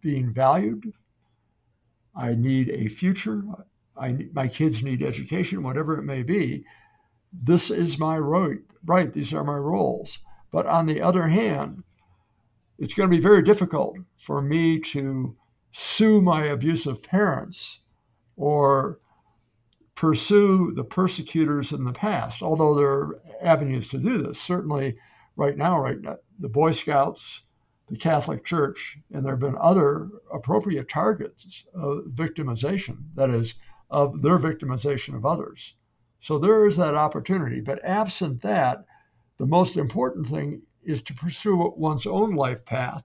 being 0.01 0.33
valued. 0.33 0.93
I 2.15 2.35
need 2.35 2.71
a 2.71 2.89
future. 2.89 3.43
I, 3.97 4.29
my 4.33 4.49
kids 4.49 4.83
need 4.83 5.03
education, 5.03 5.63
whatever 5.63 5.99
it 5.99 6.05
may 6.05 6.23
be. 6.23 6.65
This 7.33 7.71
is 7.71 7.99
my 7.99 8.19
right. 8.19 8.61
Right. 8.85 9.13
These 9.13 9.35
are 9.35 9.45
my 9.45 9.57
roles. 9.57 10.19
But 10.51 10.67
on 10.67 10.87
the 10.87 11.03
other 11.03 11.29
hand, 11.29 11.85
it's 12.79 12.95
going 12.95 13.11
to 13.11 13.17
be 13.17 13.23
very 13.23 13.43
difficult 13.43 13.99
for 14.17 14.41
me 14.41 14.79
to 14.81 15.37
sue 15.71 16.21
my 16.21 16.45
abusive 16.45 17.03
parents 17.03 17.81
or 18.37 18.99
pursue 19.95 20.73
the 20.73 20.85
persecutors 20.85 21.73
in 21.73 21.85
the 21.85 21.93
past, 21.93 22.43
although 22.43 22.75
there 22.75 22.91
are 22.91 23.21
avenues 23.43 23.89
to 23.89 23.99
do 23.99 24.23
this. 24.23 24.41
Certainly, 24.41 24.97
right 25.37 25.57
now, 25.57 25.81
right 25.81 26.01
now, 26.01 26.17
the 26.39 26.49
Boy 26.49 26.71
Scouts, 26.71 27.43
the 27.89 27.97
Catholic 27.97 28.45
Church, 28.45 28.99
and 29.13 29.25
there 29.25 29.33
have 29.33 29.41
been 29.41 29.57
other 29.61 30.09
appropriate 30.33 30.89
targets 30.89 31.65
of 31.75 32.05
victimization, 32.15 33.07
that 33.15 33.31
is, 33.31 33.55
of 33.91 34.23
their 34.23 34.39
victimization 34.39 35.17
of 35.17 35.27
others. 35.27 35.75
So 36.21 36.39
there 36.39 36.67
is 36.67 36.77
that 36.77 36.95
opportunity. 36.95 37.61
But 37.61 37.85
absent 37.85 38.43
that, 38.43 38.85
the 39.39 39.47
most 39.47 39.77
important 39.77 40.27
thing 40.27 40.63
is 40.83 41.03
to 41.03 41.15
pursue 41.15 41.73
one's 41.77 42.07
own 42.07 42.35
life 42.35 42.65
path, 42.65 43.05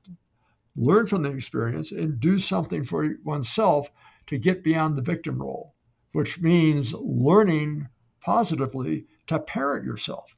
learn 0.75 1.07
from 1.07 1.23
the 1.23 1.31
experience, 1.31 1.91
and 1.91 2.19
do 2.19 2.39
something 2.39 2.83
for 2.83 3.15
oneself 3.23 3.89
to 4.27 4.37
get 4.37 4.63
beyond 4.63 4.97
the 4.97 5.01
victim 5.01 5.41
role, 5.41 5.75
which 6.13 6.41
means 6.41 6.93
learning 6.93 7.87
positively 8.21 9.05
to 9.27 9.39
parent 9.39 9.85
yourself 9.85 10.35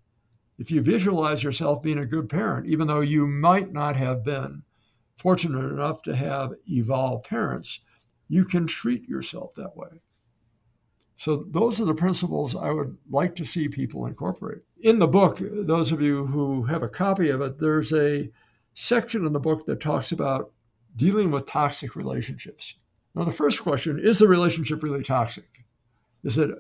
if 0.58 0.72
you 0.72 0.82
visualize 0.82 1.44
yourself 1.44 1.82
being 1.82 1.98
a 1.98 2.06
good 2.06 2.30
parent, 2.30 2.68
even 2.68 2.88
though 2.88 3.02
you 3.02 3.28
might 3.28 3.74
not 3.74 3.96
have 3.96 4.24
been 4.24 4.64
fortunate 5.18 5.66
enough 5.66 6.02
to 6.04 6.16
have 6.16 6.54
evolved 6.68 7.26
parents, 7.26 7.82
you 8.28 8.46
can 8.46 8.68
treat 8.68 9.08
yourself 9.08 9.54
that 9.56 9.76
way. 9.76 10.02
So, 11.18 11.46
those 11.50 11.80
are 11.80 11.86
the 11.86 11.94
principles 11.94 12.56
I 12.56 12.72
would 12.72 12.98
like 13.10 13.36
to 13.38 13.46
see 13.46 13.70
people 13.70 14.06
incorporate. 14.06 14.64
In 14.82 15.00
the 15.00 15.08
book, 15.08 15.40
those 15.42 15.94
of 15.94 16.02
you 16.02 16.26
who 16.26 16.64
have 16.64 16.84
a 16.84 16.90
copy 16.90 17.30
of 17.30 17.40
it, 17.40 17.58
there's 17.58 17.94
a 17.94 18.30
section 18.76 19.26
in 19.26 19.34
the 19.34 19.40
book 19.40 19.66
that 19.66 19.80
talks 19.80 20.12
about 20.12 20.52
dealing 20.96 21.32
with 21.32 21.48
toxic 21.48 21.96
relationships. 21.96 22.76
Now, 23.16 23.24
the 23.24 23.32
first 23.32 23.64
question 23.64 24.00
is 24.00 24.20
the 24.20 24.28
relationship 24.28 24.84
really 24.84 25.02
toxic? 25.02 25.66
Is 26.24 26.38
it, 26.38 26.52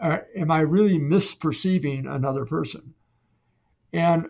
uh, 0.00 0.18
am 0.36 0.50
I 0.50 0.60
really 0.60 0.98
misperceiving 0.98 2.08
another 2.08 2.46
person? 2.46 2.94
And 3.92 4.28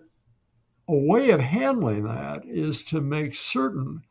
a 0.88 0.96
way 0.96 1.30
of 1.30 1.40
handling 1.40 2.04
that 2.04 2.44
is 2.44 2.82
to 2.84 3.00
make 3.00 3.34
certain 3.34 4.02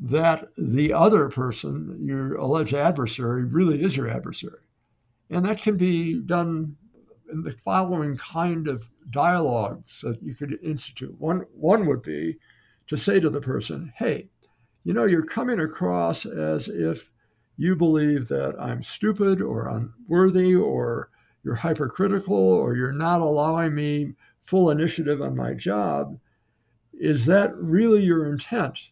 that 0.00 0.48
the 0.56 0.92
other 0.92 1.28
person, 1.28 1.98
your 2.02 2.34
alleged 2.36 2.74
adversary, 2.74 3.44
really 3.44 3.82
is 3.82 3.96
your 3.96 4.08
adversary. 4.08 4.60
And 5.30 5.44
that 5.44 5.60
can 5.60 5.76
be 5.76 6.20
done 6.20 6.76
in 7.30 7.42
the 7.42 7.52
following 7.52 8.16
kind 8.16 8.68
of 8.68 8.88
dialogues 9.10 10.00
that 10.02 10.22
you 10.22 10.34
could 10.34 10.58
institute. 10.62 11.14
One, 11.18 11.44
one 11.54 11.86
would 11.86 12.02
be 12.02 12.38
to 12.92 12.98
say 12.98 13.18
to 13.18 13.30
the 13.30 13.40
person, 13.40 13.90
hey, 13.96 14.28
you 14.84 14.92
know, 14.92 15.04
you're 15.04 15.24
coming 15.24 15.60
across 15.60 16.26
as 16.26 16.68
if 16.68 17.10
you 17.56 17.74
believe 17.74 18.28
that 18.28 18.54
I'm 18.60 18.82
stupid 18.82 19.40
or 19.40 19.66
unworthy 19.66 20.54
or 20.54 21.08
you're 21.42 21.54
hypercritical 21.54 22.36
or 22.36 22.76
you're 22.76 22.92
not 22.92 23.22
allowing 23.22 23.74
me 23.74 24.12
full 24.42 24.70
initiative 24.70 25.22
on 25.22 25.34
my 25.34 25.54
job. 25.54 26.18
Is 26.92 27.24
that 27.26 27.56
really 27.56 28.02
your 28.02 28.30
intent? 28.30 28.90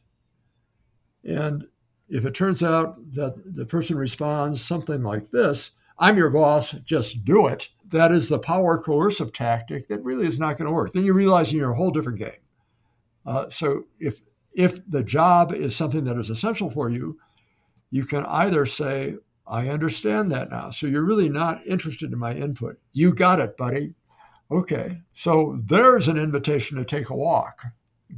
And 1.23 1.65
if 2.09 2.25
it 2.25 2.35
turns 2.35 2.63
out 2.63 2.97
that 3.13 3.35
the 3.55 3.67
person 3.67 3.99
responds 3.99 4.65
something 4.65 5.03
like 5.03 5.31
this, 5.31 5.73
I'm 5.99 6.17
your 6.17 6.31
boss, 6.31 6.73
just 6.85 7.27
do 7.27 7.49
it, 7.49 7.69
that 7.91 8.13
is 8.13 8.31
the 8.31 8.39
power 8.39 8.81
coercive 8.83 9.35
tactic 9.35 9.89
that 9.89 10.03
really 10.03 10.27
is 10.27 10.39
not 10.39 10.57
going 10.57 10.67
to 10.67 10.73
work. 10.73 10.95
Then 10.95 11.05
you 11.05 11.13
realize 11.13 11.53
you're 11.53 11.73
a 11.73 11.77
whole 11.77 11.91
different 11.91 12.19
game. 12.19 12.33
Uh, 13.27 13.49
so 13.51 13.85
if 13.99 14.21
if 14.53 14.81
the 14.89 15.03
job 15.03 15.53
is 15.53 15.77
something 15.77 16.05
that 16.05 16.19
is 16.19 16.31
essential 16.31 16.71
for 16.71 16.91
you, 16.91 17.19
you 17.91 18.05
can 18.05 18.25
either 18.27 18.67
say, 18.67 19.15
I 19.47 19.69
understand 19.69 20.33
that 20.33 20.51
now. 20.51 20.71
So 20.71 20.87
you're 20.87 21.05
really 21.05 21.29
not 21.29 21.65
interested 21.67 22.13
in 22.13 22.19
my 22.19 22.35
input. 22.35 22.79
You 22.93 23.15
got 23.15 23.41
it, 23.41 23.57
buddy. 23.57 23.95
Okay. 24.51 25.03
So 25.13 25.61
there's 25.65 26.09
an 26.09 26.19
invitation 26.19 26.79
to 26.79 26.85
take 26.85 27.11
a 27.11 27.17
walk, 27.17 27.63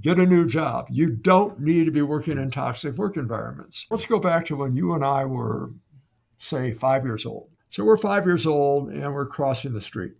get 0.00 0.18
a 0.18 0.26
new 0.26 0.46
job. 0.46 0.86
You 0.90 1.10
don't 1.10 1.60
need 1.60 1.84
to 1.84 1.90
be 1.90 2.02
working 2.02 2.38
in 2.38 2.50
toxic 2.50 2.96
work 2.96 3.16
environments. 3.16 3.86
Let's 3.90 4.06
go 4.06 4.18
back 4.18 4.46
to 4.46 4.56
when 4.56 4.74
you 4.74 4.94
and 4.94 5.04
I 5.04 5.26
were, 5.26 5.70
say, 6.38 6.72
five 6.72 7.04
years 7.04 7.26
old. 7.26 7.50
So 7.68 7.84
we're 7.84 7.98
five 7.98 8.26
years 8.26 8.46
old 8.46 8.90
and 8.90 9.12
we're 9.12 9.26
crossing 9.26 9.72
the 9.72 9.80
street. 9.80 10.12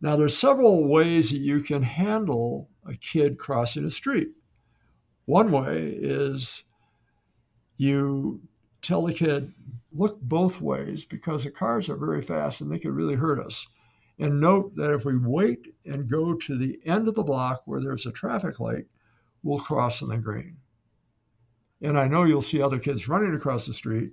Now, 0.00 0.16
there's 0.16 0.36
several 0.36 0.86
ways 0.86 1.30
that 1.30 1.38
you 1.38 1.60
can 1.60 1.82
handle 1.82 2.68
a 2.88 2.96
kid 2.96 3.38
crossing 3.38 3.84
a 3.84 3.90
street. 3.90 4.30
One 5.26 5.52
way 5.52 5.96
is 6.00 6.64
you 7.76 8.40
tell 8.82 9.02
the 9.02 9.12
kid, 9.12 9.52
look 9.92 10.20
both 10.20 10.60
ways 10.60 11.04
because 11.04 11.44
the 11.44 11.50
cars 11.50 11.88
are 11.88 11.96
very 11.96 12.22
fast 12.22 12.60
and 12.60 12.70
they 12.70 12.78
could 12.78 12.94
really 12.94 13.14
hurt 13.14 13.38
us. 13.38 13.66
And 14.18 14.40
note 14.40 14.74
that 14.76 14.92
if 14.92 15.04
we 15.04 15.16
wait 15.16 15.74
and 15.84 16.08
go 16.08 16.34
to 16.34 16.58
the 16.58 16.80
end 16.84 17.08
of 17.08 17.14
the 17.14 17.22
block 17.22 17.62
where 17.66 17.80
there's 17.80 18.06
a 18.06 18.12
traffic 18.12 18.58
light, 18.58 18.86
we'll 19.42 19.60
cross 19.60 20.02
in 20.02 20.08
the 20.08 20.18
green. 20.18 20.56
And 21.80 21.98
I 21.98 22.08
know 22.08 22.24
you'll 22.24 22.42
see 22.42 22.60
other 22.60 22.80
kids 22.80 23.08
running 23.08 23.34
across 23.34 23.66
the 23.66 23.74
street 23.74 24.12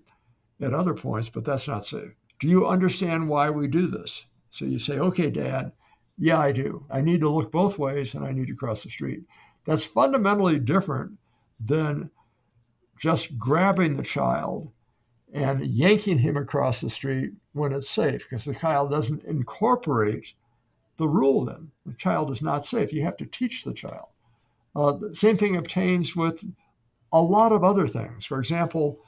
at 0.62 0.74
other 0.74 0.94
points, 0.94 1.30
but 1.30 1.44
that's 1.44 1.68
not 1.68 1.86
safe. 1.86 2.12
Do 2.40 2.48
you 2.48 2.68
understand 2.68 3.28
why 3.28 3.50
we 3.50 3.68
do 3.68 3.88
this? 3.88 4.26
So 4.52 4.66
you 4.66 4.78
say, 4.78 5.00
okay, 5.00 5.32
dad, 5.32 5.72
yeah, 6.18 6.40
I 6.40 6.52
do. 6.52 6.86
I 6.90 7.02
need 7.02 7.22
to 7.22 7.30
look 7.30 7.52
both 7.52 7.78
ways 7.78 8.16
and 8.16 8.26
I 8.26 8.32
need 8.32 8.48
to 8.48 8.56
cross 8.56 8.84
the 8.84 8.90
street. 8.90 9.24
That's 9.66 9.86
fundamentally 9.86 10.60
different 10.60 11.18
than 11.60 12.10
just 13.00 13.38
grabbing 13.38 13.98
the 13.98 14.04
child 14.04 14.72
and 15.34 15.66
yanking 15.66 16.20
him 16.20 16.38
across 16.38 16.82
the 16.82 16.90
street 16.90 17.34
when 17.54 17.74
it's 17.74 17.90
safe 17.90 18.26
because 18.30 18.46
the 18.46 18.54
child 18.54 18.90
doesn't 18.90 19.24
incorporate 19.24 20.34
the 20.98 21.08
rule 21.08 21.46
then. 21.46 21.72
The 21.86 21.94
child 21.94 22.32
is 22.32 22.42
not 22.42 22.64
safe. 22.64 22.94
You 22.94 23.04
have 23.04 23.18
to 23.18 23.26
teach 23.26 23.64
the 23.64 23.74
child. 23.74 24.08
Uh, 24.76 24.94
the 24.94 25.16
same 25.16 25.38
thing 25.38 25.58
obtains 25.58 26.16
with 26.16 26.44
a 27.12 27.22
lot 27.22 27.52
of 27.52 27.64
other 27.64 27.88
things. 27.88 28.26
For 28.26 28.40
example, 28.40 29.00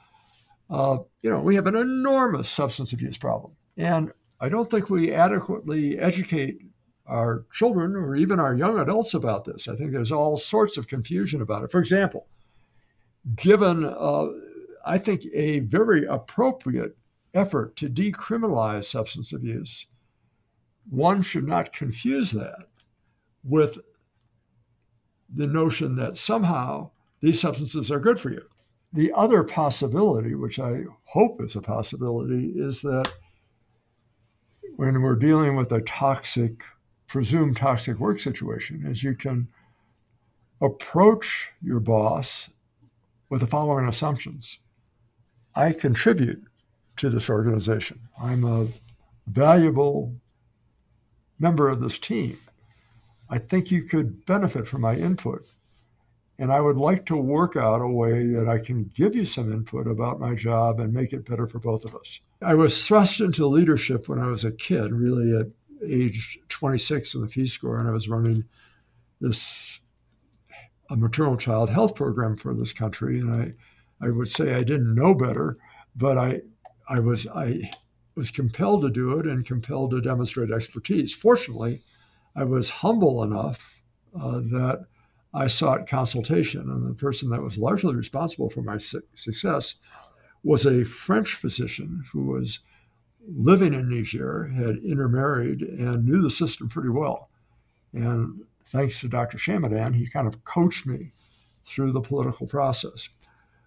uh, 0.70 0.98
you 1.22 1.30
know, 1.30 1.40
we 1.40 1.54
have 1.54 1.66
an 1.66 1.76
enormous 1.76 2.48
substance 2.48 2.92
abuse 2.92 3.16
problem. 3.16 3.52
And 3.76 4.12
I 4.40 4.48
don't 4.48 4.70
think 4.70 4.90
we 4.90 5.12
adequately 5.12 5.98
educate 5.98 6.60
our 7.08 7.46
children 7.52 7.96
or 7.96 8.14
even 8.14 8.38
our 8.38 8.54
young 8.54 8.78
adults 8.78 9.14
about 9.14 9.44
this. 9.44 9.66
I 9.66 9.74
think 9.74 9.92
there's 9.92 10.12
all 10.12 10.36
sorts 10.36 10.76
of 10.76 10.86
confusion 10.86 11.40
about 11.40 11.64
it. 11.64 11.72
For 11.72 11.80
example, 11.80 12.26
given, 13.34 13.84
uh, 13.84 14.26
I 14.84 14.98
think, 14.98 15.24
a 15.32 15.60
very 15.60 16.04
appropriate 16.04 16.96
effort 17.34 17.76
to 17.76 17.88
decriminalize 17.88 18.84
substance 18.84 19.32
abuse, 19.32 19.86
one 20.90 21.22
should 21.22 21.46
not 21.46 21.72
confuse 21.72 22.30
that 22.32 22.68
with 23.42 23.78
the 25.34 25.46
notion 25.46 25.96
that 25.96 26.16
somehow 26.16 26.90
these 27.20 27.40
substances 27.40 27.90
are 27.90 28.00
good 28.00 28.18
for 28.18 28.30
you. 28.30 28.42
The 28.92 29.12
other 29.14 29.44
possibility, 29.44 30.34
which 30.34 30.58
I 30.58 30.84
hope 31.04 31.42
is 31.42 31.56
a 31.56 31.60
possibility, 31.60 32.54
is 32.56 32.80
that 32.82 33.12
when 34.76 35.02
we're 35.02 35.16
dealing 35.16 35.56
with 35.56 35.72
a 35.72 35.82
toxic, 35.82 36.62
presumed 37.08 37.56
toxic 37.56 37.98
work 37.98 38.20
situation, 38.20 38.86
is 38.86 39.02
you 39.02 39.14
can 39.14 39.48
approach 40.60 41.50
your 41.62 41.80
boss 41.80 42.50
with 43.28 43.40
the 43.40 43.46
following 43.46 43.88
assumptions 43.88 44.58
I 45.54 45.72
contribute 45.72 46.44
to 46.98 47.10
this 47.10 47.28
organization, 47.30 48.00
I'm 48.20 48.44
a 48.44 48.68
valuable 49.26 50.14
member 51.38 51.68
of 51.68 51.80
this 51.80 51.98
team. 51.98 52.38
I 53.30 53.38
think 53.38 53.70
you 53.70 53.82
could 53.82 54.24
benefit 54.26 54.66
from 54.66 54.82
my 54.82 54.94
input. 54.94 55.44
And 56.40 56.52
I 56.52 56.60
would 56.60 56.76
like 56.76 57.04
to 57.06 57.16
work 57.16 57.56
out 57.56 57.80
a 57.80 57.88
way 57.88 58.28
that 58.28 58.48
I 58.48 58.58
can 58.58 58.84
give 58.94 59.16
you 59.16 59.24
some 59.24 59.52
input 59.52 59.88
about 59.88 60.20
my 60.20 60.36
job 60.36 60.78
and 60.78 60.92
make 60.92 61.12
it 61.12 61.28
better 61.28 61.48
for 61.48 61.58
both 61.58 61.84
of 61.84 61.96
us. 61.96 62.20
I 62.40 62.54
was 62.54 62.86
thrust 62.86 63.20
into 63.20 63.46
leadership 63.46 64.08
when 64.08 64.20
I 64.20 64.28
was 64.28 64.44
a 64.44 64.52
kid, 64.52 64.92
really 64.92 65.36
at 65.36 65.48
age 65.86 66.38
26 66.48 67.14
in 67.14 67.20
the 67.20 67.26
Peace 67.26 67.56
Corps, 67.56 67.78
and 67.78 67.88
I 67.88 67.92
was 67.92 68.08
running 68.08 68.44
this 69.20 69.80
a 70.90 70.96
maternal 70.96 71.36
child 71.36 71.70
health 71.70 71.94
program 71.94 72.36
for 72.36 72.54
this 72.54 72.72
country. 72.72 73.20
And 73.20 73.34
I, 73.34 74.06
I 74.06 74.10
would 74.10 74.28
say 74.28 74.54
I 74.54 74.62
didn't 74.62 74.94
know 74.94 75.14
better, 75.14 75.58
but 75.94 76.16
I, 76.16 76.40
I 76.88 77.00
was 77.00 77.26
I 77.26 77.70
was 78.14 78.30
compelled 78.30 78.82
to 78.82 78.90
do 78.90 79.18
it 79.18 79.26
and 79.26 79.46
compelled 79.46 79.90
to 79.92 80.00
demonstrate 80.00 80.50
expertise. 80.50 81.12
Fortunately, 81.14 81.82
I 82.34 82.44
was 82.44 82.70
humble 82.70 83.22
enough 83.22 83.80
uh, 84.18 84.38
that 84.38 84.86
I 85.34 85.46
sought 85.46 85.86
consultation, 85.86 86.62
and 86.62 86.88
the 86.88 86.94
person 86.94 87.28
that 87.30 87.42
was 87.42 87.58
largely 87.58 87.94
responsible 87.94 88.48
for 88.48 88.62
my 88.62 88.78
su- 88.78 89.02
success 89.14 89.76
was 90.42 90.64
a 90.64 90.84
French 90.84 91.34
physician 91.34 92.04
who 92.12 92.24
was 92.24 92.60
living 93.36 93.74
in 93.74 93.88
Niger, 93.88 94.48
had 94.48 94.76
intermarried, 94.78 95.62
and 95.62 96.04
knew 96.04 96.22
the 96.22 96.30
system 96.30 96.68
pretty 96.68 96.88
well. 96.88 97.30
And 97.92 98.42
thanks 98.66 99.00
to 99.00 99.08
Dr. 99.08 99.38
Shamadan, 99.38 99.92
he 99.92 100.08
kind 100.08 100.26
of 100.26 100.44
coached 100.44 100.86
me 100.86 101.12
through 101.64 101.92
the 101.92 102.00
political 102.00 102.46
process. 102.46 103.08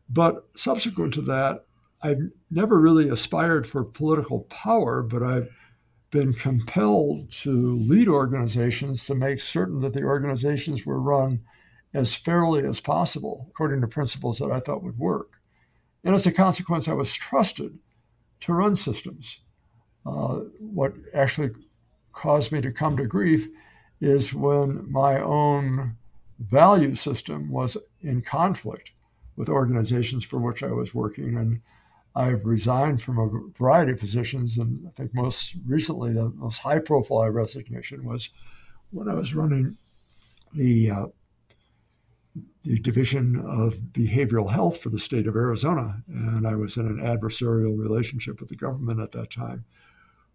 But 0.10 0.48
subsequent 0.56 1.14
to 1.16 1.22
that, 1.24 1.66
I've 2.02 2.22
never 2.50 2.80
really 2.80 3.10
aspired 3.10 3.68
for 3.68 3.84
political 3.84 4.42
power, 4.42 5.04
but 5.04 5.22
I've 5.22 5.50
been 6.10 6.34
compelled 6.34 7.32
to 7.32 7.78
lead 7.78 8.08
organizations 8.08 9.06
to 9.06 9.16
make 9.16 9.40
certain 9.40 9.80
that 9.82 9.94
the 9.94 10.04
organizations 10.04 10.86
were 10.86 11.00
run 11.00 11.42
as 11.94 12.16
fairly 12.16 12.66
as 12.66 12.82
possible 12.82 13.48
according 13.50 13.82
to 13.82 13.88
principles 13.88 14.40
that 14.40 14.52
I 14.52 14.60
thought 14.60 14.84
would 14.84 14.98
work. 14.98 15.40
And 16.04 16.16
as 16.16 16.26
a 16.26 16.32
consequence, 16.32 16.88
I 16.88 16.94
was 16.94 17.14
trusted 17.14 17.78
to 18.42 18.54
run 18.54 18.76
systems. 18.76 19.40
Uh, 20.06 20.42
what 20.60 20.94
actually 21.14 21.52
caused 22.14 22.52
me 22.52 22.62
to 22.62 22.72
come 22.72 22.98
to 22.98 23.06
grief 23.06 23.48
is 24.00 24.34
when 24.34 24.92
my 24.92 25.22
own 25.22 25.96
value 26.40 26.96
system 26.96 27.50
was 27.50 27.78
in 28.02 28.22
conflict 28.22 28.92
with 29.36 29.48
organizations 29.48 30.24
for 30.24 30.40
which 30.40 30.64
I 30.64 30.72
was 30.72 30.94
working. 30.94 31.38
And 31.38 31.62
I've 32.16 32.46
resigned 32.46 33.02
from 33.02 33.20
a 33.20 33.58
variety 33.58 33.94
of 33.94 34.00
positions, 34.00 34.58
and 34.58 34.86
I 34.88 34.92
think 34.92 35.14
most 35.14 35.56
recently, 35.66 36.14
the 36.14 36.30
most 36.30 36.58
high 36.58 36.80
profile 36.80 37.30
resignation 37.30 38.04
was 38.04 38.30
when 38.90 39.08
I 39.08 39.14
was 39.14 39.34
running 39.34 39.78
the 40.54 40.92
uh, 40.92 41.06
the 42.64 42.80
Division 42.80 43.38
of 43.38 43.76
Behavioral 43.92 44.52
Health 44.52 44.78
for 44.80 44.90
the 44.90 45.00
state 45.00 45.28
of 45.28 45.36
Arizona, 45.36 46.04
and 46.08 46.48
I 46.48 46.56
was 46.56 46.78
in 46.78 46.86
an 46.86 47.00
adversarial 47.00 47.78
relationship 47.78 48.40
with 48.40 48.50
the 48.50 48.56
government 48.56 49.00
at 49.00 49.12
that 49.14 49.32
time, 49.32 49.66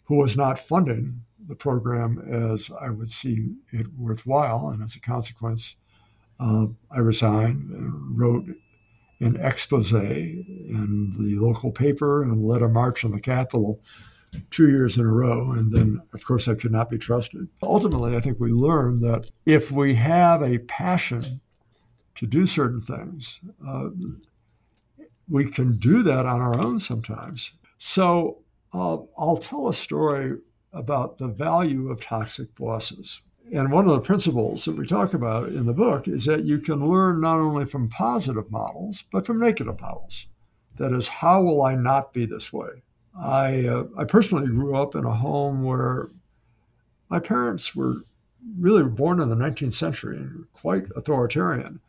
who 0.06 0.16
was 0.16 0.36
not 0.36 0.58
funding 0.58 1.22
the 1.48 1.54
program 1.54 2.18
as 2.28 2.70
I 2.80 2.90
would 2.90 3.08
see 3.08 3.54
it 3.72 3.86
worthwhile, 3.96 4.68
and 4.68 4.82
as 4.82 4.96
a 4.96 5.00
consequence, 5.00 5.76
uh, 6.40 6.66
I 6.90 6.98
resigned 6.98 7.70
and 7.70 8.18
wrote 8.18 8.46
an 9.20 9.36
expose 9.40 9.92
in 9.92 11.14
the 11.18 11.36
local 11.36 11.70
paper 11.70 12.22
and 12.22 12.44
led 12.44 12.62
a 12.62 12.68
march 12.68 13.04
on 13.04 13.12
the 13.12 13.20
Capitol 13.20 13.80
two 14.50 14.68
years 14.68 14.98
in 14.98 15.04
a 15.04 15.10
row. 15.10 15.52
And 15.52 15.72
then, 15.72 16.02
of 16.12 16.24
course, 16.24 16.48
I 16.48 16.54
could 16.54 16.72
not 16.72 16.90
be 16.90 16.98
trusted. 16.98 17.48
Ultimately, 17.62 18.16
I 18.16 18.20
think 18.20 18.38
we 18.38 18.52
learned 18.52 19.02
that 19.02 19.30
if 19.46 19.70
we 19.70 19.94
have 19.94 20.42
a 20.42 20.58
passion 20.58 21.40
to 22.16 22.26
do 22.26 22.46
certain 22.46 22.82
things, 22.82 23.40
uh, 23.66 23.88
we 25.28 25.50
can 25.50 25.78
do 25.78 26.02
that 26.02 26.26
on 26.26 26.40
our 26.40 26.64
own 26.64 26.78
sometimes. 26.80 27.52
So 27.78 28.42
uh, 28.80 28.98
I'll 29.18 29.36
tell 29.36 29.68
a 29.68 29.74
story 29.74 30.38
about 30.72 31.18
the 31.18 31.28
value 31.28 31.90
of 31.90 32.00
toxic 32.00 32.54
bosses. 32.54 33.22
And 33.52 33.70
one 33.70 33.88
of 33.88 33.94
the 33.94 34.06
principles 34.06 34.64
that 34.64 34.76
we 34.76 34.86
talk 34.86 35.14
about 35.14 35.48
in 35.48 35.66
the 35.66 35.72
book 35.72 36.08
is 36.08 36.24
that 36.24 36.44
you 36.44 36.58
can 36.58 36.88
learn 36.88 37.20
not 37.20 37.38
only 37.38 37.64
from 37.64 37.88
positive 37.88 38.50
models, 38.50 39.04
but 39.12 39.24
from 39.24 39.38
negative 39.38 39.80
models. 39.80 40.26
That 40.76 40.92
is, 40.92 41.08
how 41.08 41.42
will 41.42 41.62
I 41.62 41.74
not 41.74 42.12
be 42.12 42.26
this 42.26 42.52
way? 42.52 42.82
I, 43.18 43.66
uh, 43.66 43.84
I 43.96 44.04
personally 44.04 44.48
grew 44.48 44.74
up 44.74 44.94
in 44.94 45.04
a 45.04 45.14
home 45.14 45.62
where 45.62 46.08
my 47.08 47.20
parents 47.20 47.74
were 47.74 48.02
really 48.58 48.82
born 48.82 49.20
in 49.20 49.30
the 49.30 49.36
19th 49.36 49.74
century 49.74 50.16
and 50.16 50.46
quite 50.52 50.86
authoritarian. 50.96 51.80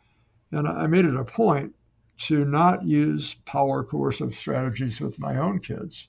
And 0.52 0.67
I 0.67 0.88
made 0.88 1.06
it 1.06 1.15
a 1.15 1.26
point 1.26 1.76
to 2.19 2.45
not 2.45 2.84
use 2.84 3.36
power 3.45 3.84
coercive 3.84 4.36
strategies 4.36 5.02
with 5.02 5.19
my 5.19 5.38
own 5.38 5.60
kids. 5.60 6.08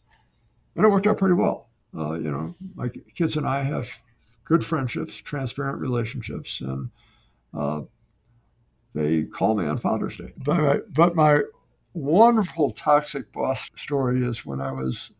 And 0.78 0.86
it 0.86 0.90
worked 0.90 1.08
out 1.08 1.18
pretty 1.18 1.34
well. 1.34 1.70
Uh, 1.92 2.12
you 2.12 2.30
know, 2.30 2.54
my 2.76 2.88
kids 2.88 3.36
and 3.36 3.44
I 3.44 3.64
have 3.64 4.00
good 4.44 4.64
friendships, 4.64 5.16
transparent 5.16 5.80
relationships, 5.80 6.60
and 6.60 6.90
uh, 7.52 7.80
they 8.94 9.24
call 9.24 9.56
me 9.56 9.66
on 9.66 9.78
Father's 9.78 10.16
Day. 10.16 10.32
But 10.36 10.58
my, 10.58 10.80
but 10.88 11.16
my 11.16 11.40
wonderful 11.94 12.70
toxic 12.70 13.32
boss 13.32 13.68
story 13.74 14.24
is 14.24 14.46
when 14.46 14.60
I 14.60 14.70
was 14.70 15.10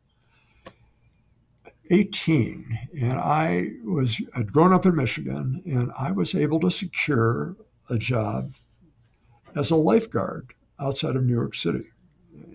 18 1.90 2.78
and 3.00 3.18
I 3.18 3.70
was 3.84 4.22
I'd 4.36 4.52
grown 4.52 4.72
up 4.72 4.86
in 4.86 4.94
Michigan 4.94 5.60
and 5.66 5.90
I 5.98 6.12
was 6.12 6.36
able 6.36 6.60
to 6.60 6.70
secure 6.70 7.56
a 7.90 7.98
job 7.98 8.54
as 9.56 9.72
a 9.72 9.76
lifeguard 9.76 10.54
outside 10.78 11.16
of 11.16 11.24
New 11.24 11.34
York 11.34 11.56
City. 11.56 11.86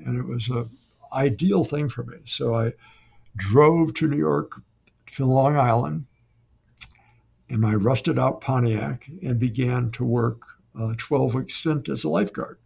And 0.06 0.18
it 0.18 0.26
was 0.26 0.50
a 0.50 0.70
ideal 1.13 1.63
thing 1.63 1.89
for 1.89 2.04
me. 2.04 2.17
So 2.26 2.56
I 2.56 2.73
drove 3.36 3.93
to 3.95 4.08
New 4.08 4.17
York 4.17 4.62
to 5.13 5.26
Long 5.26 5.58
Island 5.58 6.06
in 7.49 7.60
my 7.60 7.76
rusted 7.76 8.17
out 8.17 8.41
Pontiac 8.41 9.10
and 9.21 9.39
began 9.39 9.91
to 9.91 10.04
work 10.04 10.41
a 10.80 10.95
12 10.95 11.36
week 11.36 11.49
stint 11.49 11.89
as 11.89 12.04
a 12.04 12.10
lifeguard. 12.10 12.58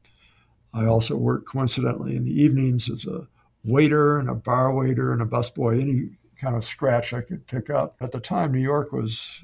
I 0.73 0.85
also 0.85 1.17
worked 1.17 1.47
coincidentally 1.47 2.15
in 2.15 2.25
the 2.25 2.41
evenings 2.41 2.89
as 2.89 3.05
a 3.05 3.27
waiter 3.63 4.17
and 4.17 4.29
a 4.29 4.35
bar 4.35 4.73
waiter 4.73 5.11
and 5.11 5.21
a 5.21 5.25
busboy, 5.25 5.81
any 5.81 6.09
kind 6.39 6.55
of 6.55 6.63
scratch 6.63 7.13
I 7.13 7.21
could 7.21 7.47
pick 7.47 7.69
up. 7.69 7.95
At 7.99 8.11
the 8.11 8.19
time, 8.19 8.51
New 8.51 8.61
York 8.61 8.91
was 8.91 9.43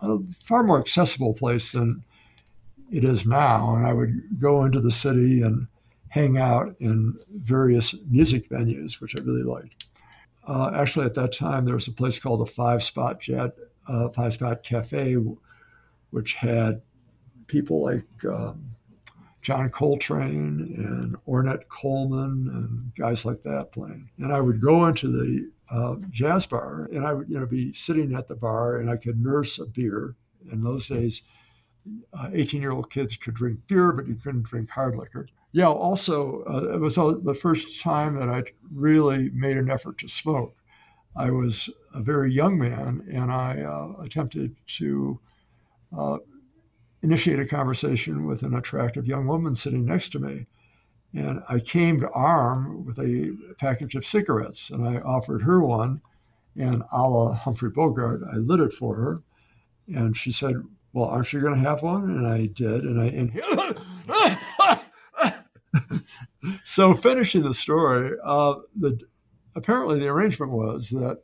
a 0.00 0.18
far 0.44 0.62
more 0.62 0.78
accessible 0.78 1.34
place 1.34 1.72
than 1.72 2.04
it 2.90 3.04
is 3.04 3.24
now. 3.24 3.74
And 3.74 3.86
I 3.86 3.92
would 3.92 4.40
go 4.40 4.64
into 4.64 4.80
the 4.80 4.90
city 4.90 5.42
and 5.42 5.66
hang 6.08 6.38
out 6.38 6.74
in 6.80 7.18
various 7.30 7.94
music 8.08 8.48
venues, 8.48 9.00
which 9.00 9.14
I 9.18 9.22
really 9.22 9.42
liked. 9.42 9.86
Uh, 10.46 10.70
actually, 10.74 11.04
at 11.04 11.14
that 11.14 11.32
time, 11.32 11.64
there 11.64 11.74
was 11.74 11.88
a 11.88 11.92
place 11.92 12.18
called 12.18 12.40
the 12.40 12.50
Five 12.50 12.82
Spot 12.82 13.20
Jet, 13.20 13.52
uh, 13.86 14.08
Five 14.08 14.34
Spot 14.34 14.62
Cafe, 14.62 15.16
which 16.10 16.34
had 16.34 16.80
people 17.46 17.84
like 17.84 18.06
um, 18.24 18.74
John 19.42 19.70
Coltrane 19.70 20.74
and 20.76 21.16
Ornette 21.26 21.68
Coleman 21.68 22.48
and 22.52 22.94
guys 22.94 23.24
like 23.24 23.42
that 23.42 23.72
playing. 23.72 24.10
And 24.18 24.32
I 24.32 24.40
would 24.40 24.60
go 24.60 24.86
into 24.86 25.08
the 25.08 25.50
uh, 25.70 25.96
jazz 26.10 26.46
bar 26.46 26.88
and 26.92 27.06
I 27.06 27.12
would 27.12 27.28
you 27.28 27.38
know 27.38 27.46
be 27.46 27.72
sitting 27.72 28.14
at 28.14 28.28
the 28.28 28.34
bar 28.34 28.78
and 28.78 28.90
I 28.90 28.96
could 28.96 29.22
nurse 29.22 29.58
a 29.58 29.66
beer. 29.66 30.14
In 30.50 30.62
those 30.62 30.88
days, 30.88 31.22
18 32.32 32.60
uh, 32.60 32.62
year 32.62 32.70
old 32.70 32.90
kids 32.90 33.16
could 33.16 33.34
drink 33.34 33.60
beer, 33.66 33.92
but 33.92 34.06
you 34.06 34.14
couldn't 34.14 34.44
drink 34.44 34.70
hard 34.70 34.96
liquor. 34.96 35.26
Yeah, 35.52 35.68
also, 35.68 36.42
uh, 36.44 36.74
it 36.74 36.80
was 36.80 36.96
the 36.96 37.38
first 37.40 37.80
time 37.80 38.16
that 38.16 38.28
I 38.28 38.44
really 38.72 39.30
made 39.30 39.56
an 39.56 39.70
effort 39.70 39.98
to 39.98 40.08
smoke. 40.08 40.54
I 41.16 41.30
was 41.30 41.70
a 41.94 42.00
very 42.00 42.32
young 42.32 42.58
man 42.58 43.06
and 43.10 43.32
I 43.32 43.62
uh, 43.62 44.00
attempted 44.02 44.56
to 44.78 45.18
uh, 45.96 46.18
initiate 47.02 47.40
a 47.40 47.46
conversation 47.46 48.26
with 48.26 48.42
an 48.42 48.54
attractive 48.54 49.06
young 49.06 49.26
woman 49.26 49.54
sitting 49.54 49.84
next 49.84 50.10
to 50.12 50.18
me. 50.18 50.46
And 51.14 51.42
I 51.48 51.60
came 51.60 51.98
to 52.00 52.10
arm 52.10 52.84
with 52.84 52.98
a 52.98 53.34
package 53.58 53.94
of 53.94 54.04
cigarettes 54.04 54.68
and 54.68 54.86
I 54.86 55.00
offered 55.00 55.42
her 55.42 55.60
one. 55.60 56.02
And 56.56 56.82
a 56.92 57.08
la 57.08 57.32
Humphrey 57.32 57.70
Bogart, 57.70 58.22
I 58.30 58.36
lit 58.36 58.60
it 58.60 58.72
for 58.72 58.96
her. 58.96 59.22
And 59.86 60.16
she 60.16 60.30
said, 60.30 60.56
well, 60.92 61.06
aren't 61.06 61.32
you 61.32 61.40
going 61.40 61.54
to 61.54 61.68
have 61.68 61.82
one? 61.82 62.04
And 62.10 62.26
I 62.26 62.46
did, 62.46 62.82
and 62.82 63.00
I 63.00 63.06
inhaled. 63.06 63.80
so, 66.64 66.94
finishing 66.94 67.42
the 67.42 67.54
story, 67.54 68.16
uh, 68.24 68.54
the 68.76 68.98
apparently 69.54 69.98
the 69.98 70.08
arrangement 70.08 70.52
was 70.52 70.90
that 70.90 71.18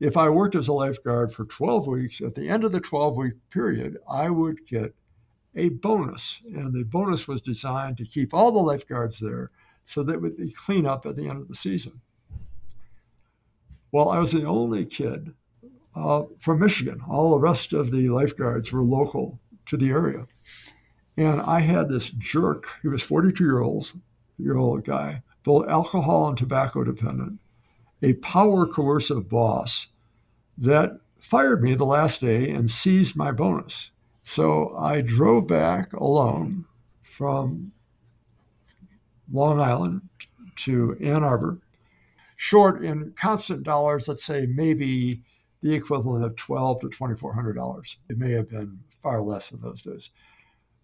if 0.00 0.16
I 0.16 0.28
worked 0.28 0.54
as 0.54 0.68
a 0.68 0.72
lifeguard 0.72 1.32
for 1.32 1.44
12 1.44 1.86
weeks, 1.86 2.20
at 2.20 2.34
the 2.34 2.48
end 2.48 2.64
of 2.64 2.72
the 2.72 2.80
12 2.80 3.16
week 3.16 3.34
period, 3.50 3.96
I 4.08 4.30
would 4.30 4.66
get 4.66 4.94
a 5.54 5.70
bonus. 5.70 6.42
And 6.44 6.72
the 6.72 6.84
bonus 6.84 7.26
was 7.26 7.42
designed 7.42 7.96
to 7.98 8.04
keep 8.04 8.34
all 8.34 8.52
the 8.52 8.58
lifeguards 8.58 9.18
there 9.18 9.50
so 9.84 10.02
that 10.02 10.20
would 10.20 10.36
be 10.36 10.50
clean 10.50 10.86
up 10.86 11.06
at 11.06 11.16
the 11.16 11.28
end 11.28 11.40
of 11.40 11.48
the 11.48 11.54
season. 11.54 12.00
Well, 13.92 14.10
I 14.10 14.18
was 14.18 14.32
the 14.32 14.44
only 14.44 14.84
kid 14.84 15.32
uh, 15.94 16.24
from 16.40 16.60
Michigan. 16.60 17.00
All 17.08 17.30
the 17.30 17.38
rest 17.38 17.72
of 17.72 17.90
the 17.90 18.10
lifeguards 18.10 18.72
were 18.72 18.82
local 18.82 19.40
to 19.66 19.76
the 19.76 19.90
area. 19.90 20.26
And 21.16 21.40
I 21.40 21.60
had 21.60 21.88
this 21.88 22.10
jerk, 22.10 22.68
he 22.82 22.88
was 22.88 23.02
42 23.02 23.42
years 23.42 23.62
old, 23.62 23.92
year 24.38 24.56
old 24.56 24.84
guy, 24.84 25.22
both 25.42 25.68
alcohol 25.68 26.28
and 26.28 26.36
tobacco 26.36 26.84
dependent, 26.84 27.38
a 28.02 28.14
power 28.14 28.66
coercive 28.66 29.28
boss 29.28 29.88
that 30.58 30.98
fired 31.18 31.62
me 31.62 31.74
the 31.74 31.84
last 31.84 32.20
day 32.20 32.50
and 32.50 32.70
seized 32.70 33.16
my 33.16 33.32
bonus. 33.32 33.90
So 34.22 34.76
I 34.76 35.00
drove 35.02 35.46
back 35.46 35.92
alone 35.92 36.64
from 37.02 37.72
Long 39.32 39.60
Island 39.60 40.02
to 40.56 40.96
Ann 41.00 41.22
Arbor, 41.24 41.58
short 42.36 42.84
in 42.84 43.12
constant 43.16 43.62
dollars, 43.62 44.08
let's 44.08 44.24
say 44.24 44.46
maybe 44.46 45.22
the 45.62 45.74
equivalent 45.74 46.24
of 46.24 46.36
twelve 46.36 46.80
to 46.80 46.88
twenty 46.88 47.16
four 47.16 47.32
hundred 47.32 47.54
dollars. 47.54 47.98
It 48.08 48.18
may 48.18 48.32
have 48.32 48.48
been 48.48 48.78
far 49.02 49.20
less 49.22 49.52
in 49.52 49.60
those 49.60 49.82
days. 49.82 50.10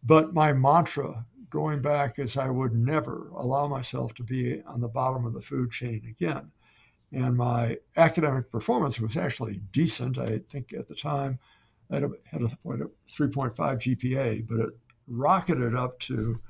But 0.03 0.35
my 0.35 0.53
mantra 0.53 1.25
going 1.53 1.83
back 1.83 2.19
is 2.19 2.37
I 2.37 2.49
would 2.49 2.75
never 2.75 3.29
allow 3.37 3.69
myself 3.69 4.15
to 4.15 4.25
be 4.25 4.63
on 4.63 4.81
the 4.81 4.89
bottom 4.89 5.27
of 5.27 5.35
the 5.35 5.41
food 5.43 5.71
chain 5.71 6.03
again. 6.09 6.51
And 7.13 7.37
my 7.37 7.77
academic 7.97 8.51
performance 8.51 8.99
was 8.99 9.19
actually 9.19 9.61
decent. 9.71 10.17
I 10.17 10.41
think 10.49 10.73
at 10.73 10.89
the 10.89 10.95
time 10.95 11.39
I 11.91 11.97
had 11.97 12.05
a, 12.05 12.11
had 12.25 12.41
a 12.41 12.47
3.5 12.47 13.55
GPA, 13.55 14.49
but 14.49 14.61
it 14.61 14.71
rocketed 15.07 15.77
up 15.77 16.01
to 16.01 16.41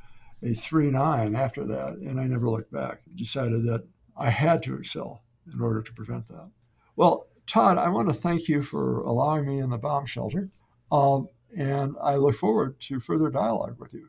a 0.43 0.51
3.9 0.51 1.37
after 1.37 1.65
that. 1.65 1.95
And 1.95 2.21
I 2.21 2.25
never 2.25 2.49
looked 2.49 2.73
back. 2.73 3.01
I 3.05 3.17
decided 3.17 3.65
that 3.65 3.85
I 4.17 4.31
had 4.31 4.62
to 4.65 4.77
excel 4.77 5.25
in 5.53 5.61
order 5.61 5.83
to 5.83 5.93
prevent 5.93 6.29
that. 6.29 6.49
Well, 6.95 7.27
Todd, 7.49 7.77
I 7.77 7.88
want 7.88 8.07
to 8.07 8.15
thank 8.15 8.49
you 8.49 8.62
for 8.62 9.01
allowing 9.01 9.47
me 9.47 9.59
in 9.59 9.71
the 9.71 9.79
Bombshelter. 9.79 10.51
Um, 10.93 11.29
and 11.57 11.97
I 12.01 12.17
look 12.17 12.37
forward 12.37 12.81
to 12.83 13.01
further 13.01 13.31
dialogue 13.31 13.77
with 13.79 13.93
you. 13.93 14.01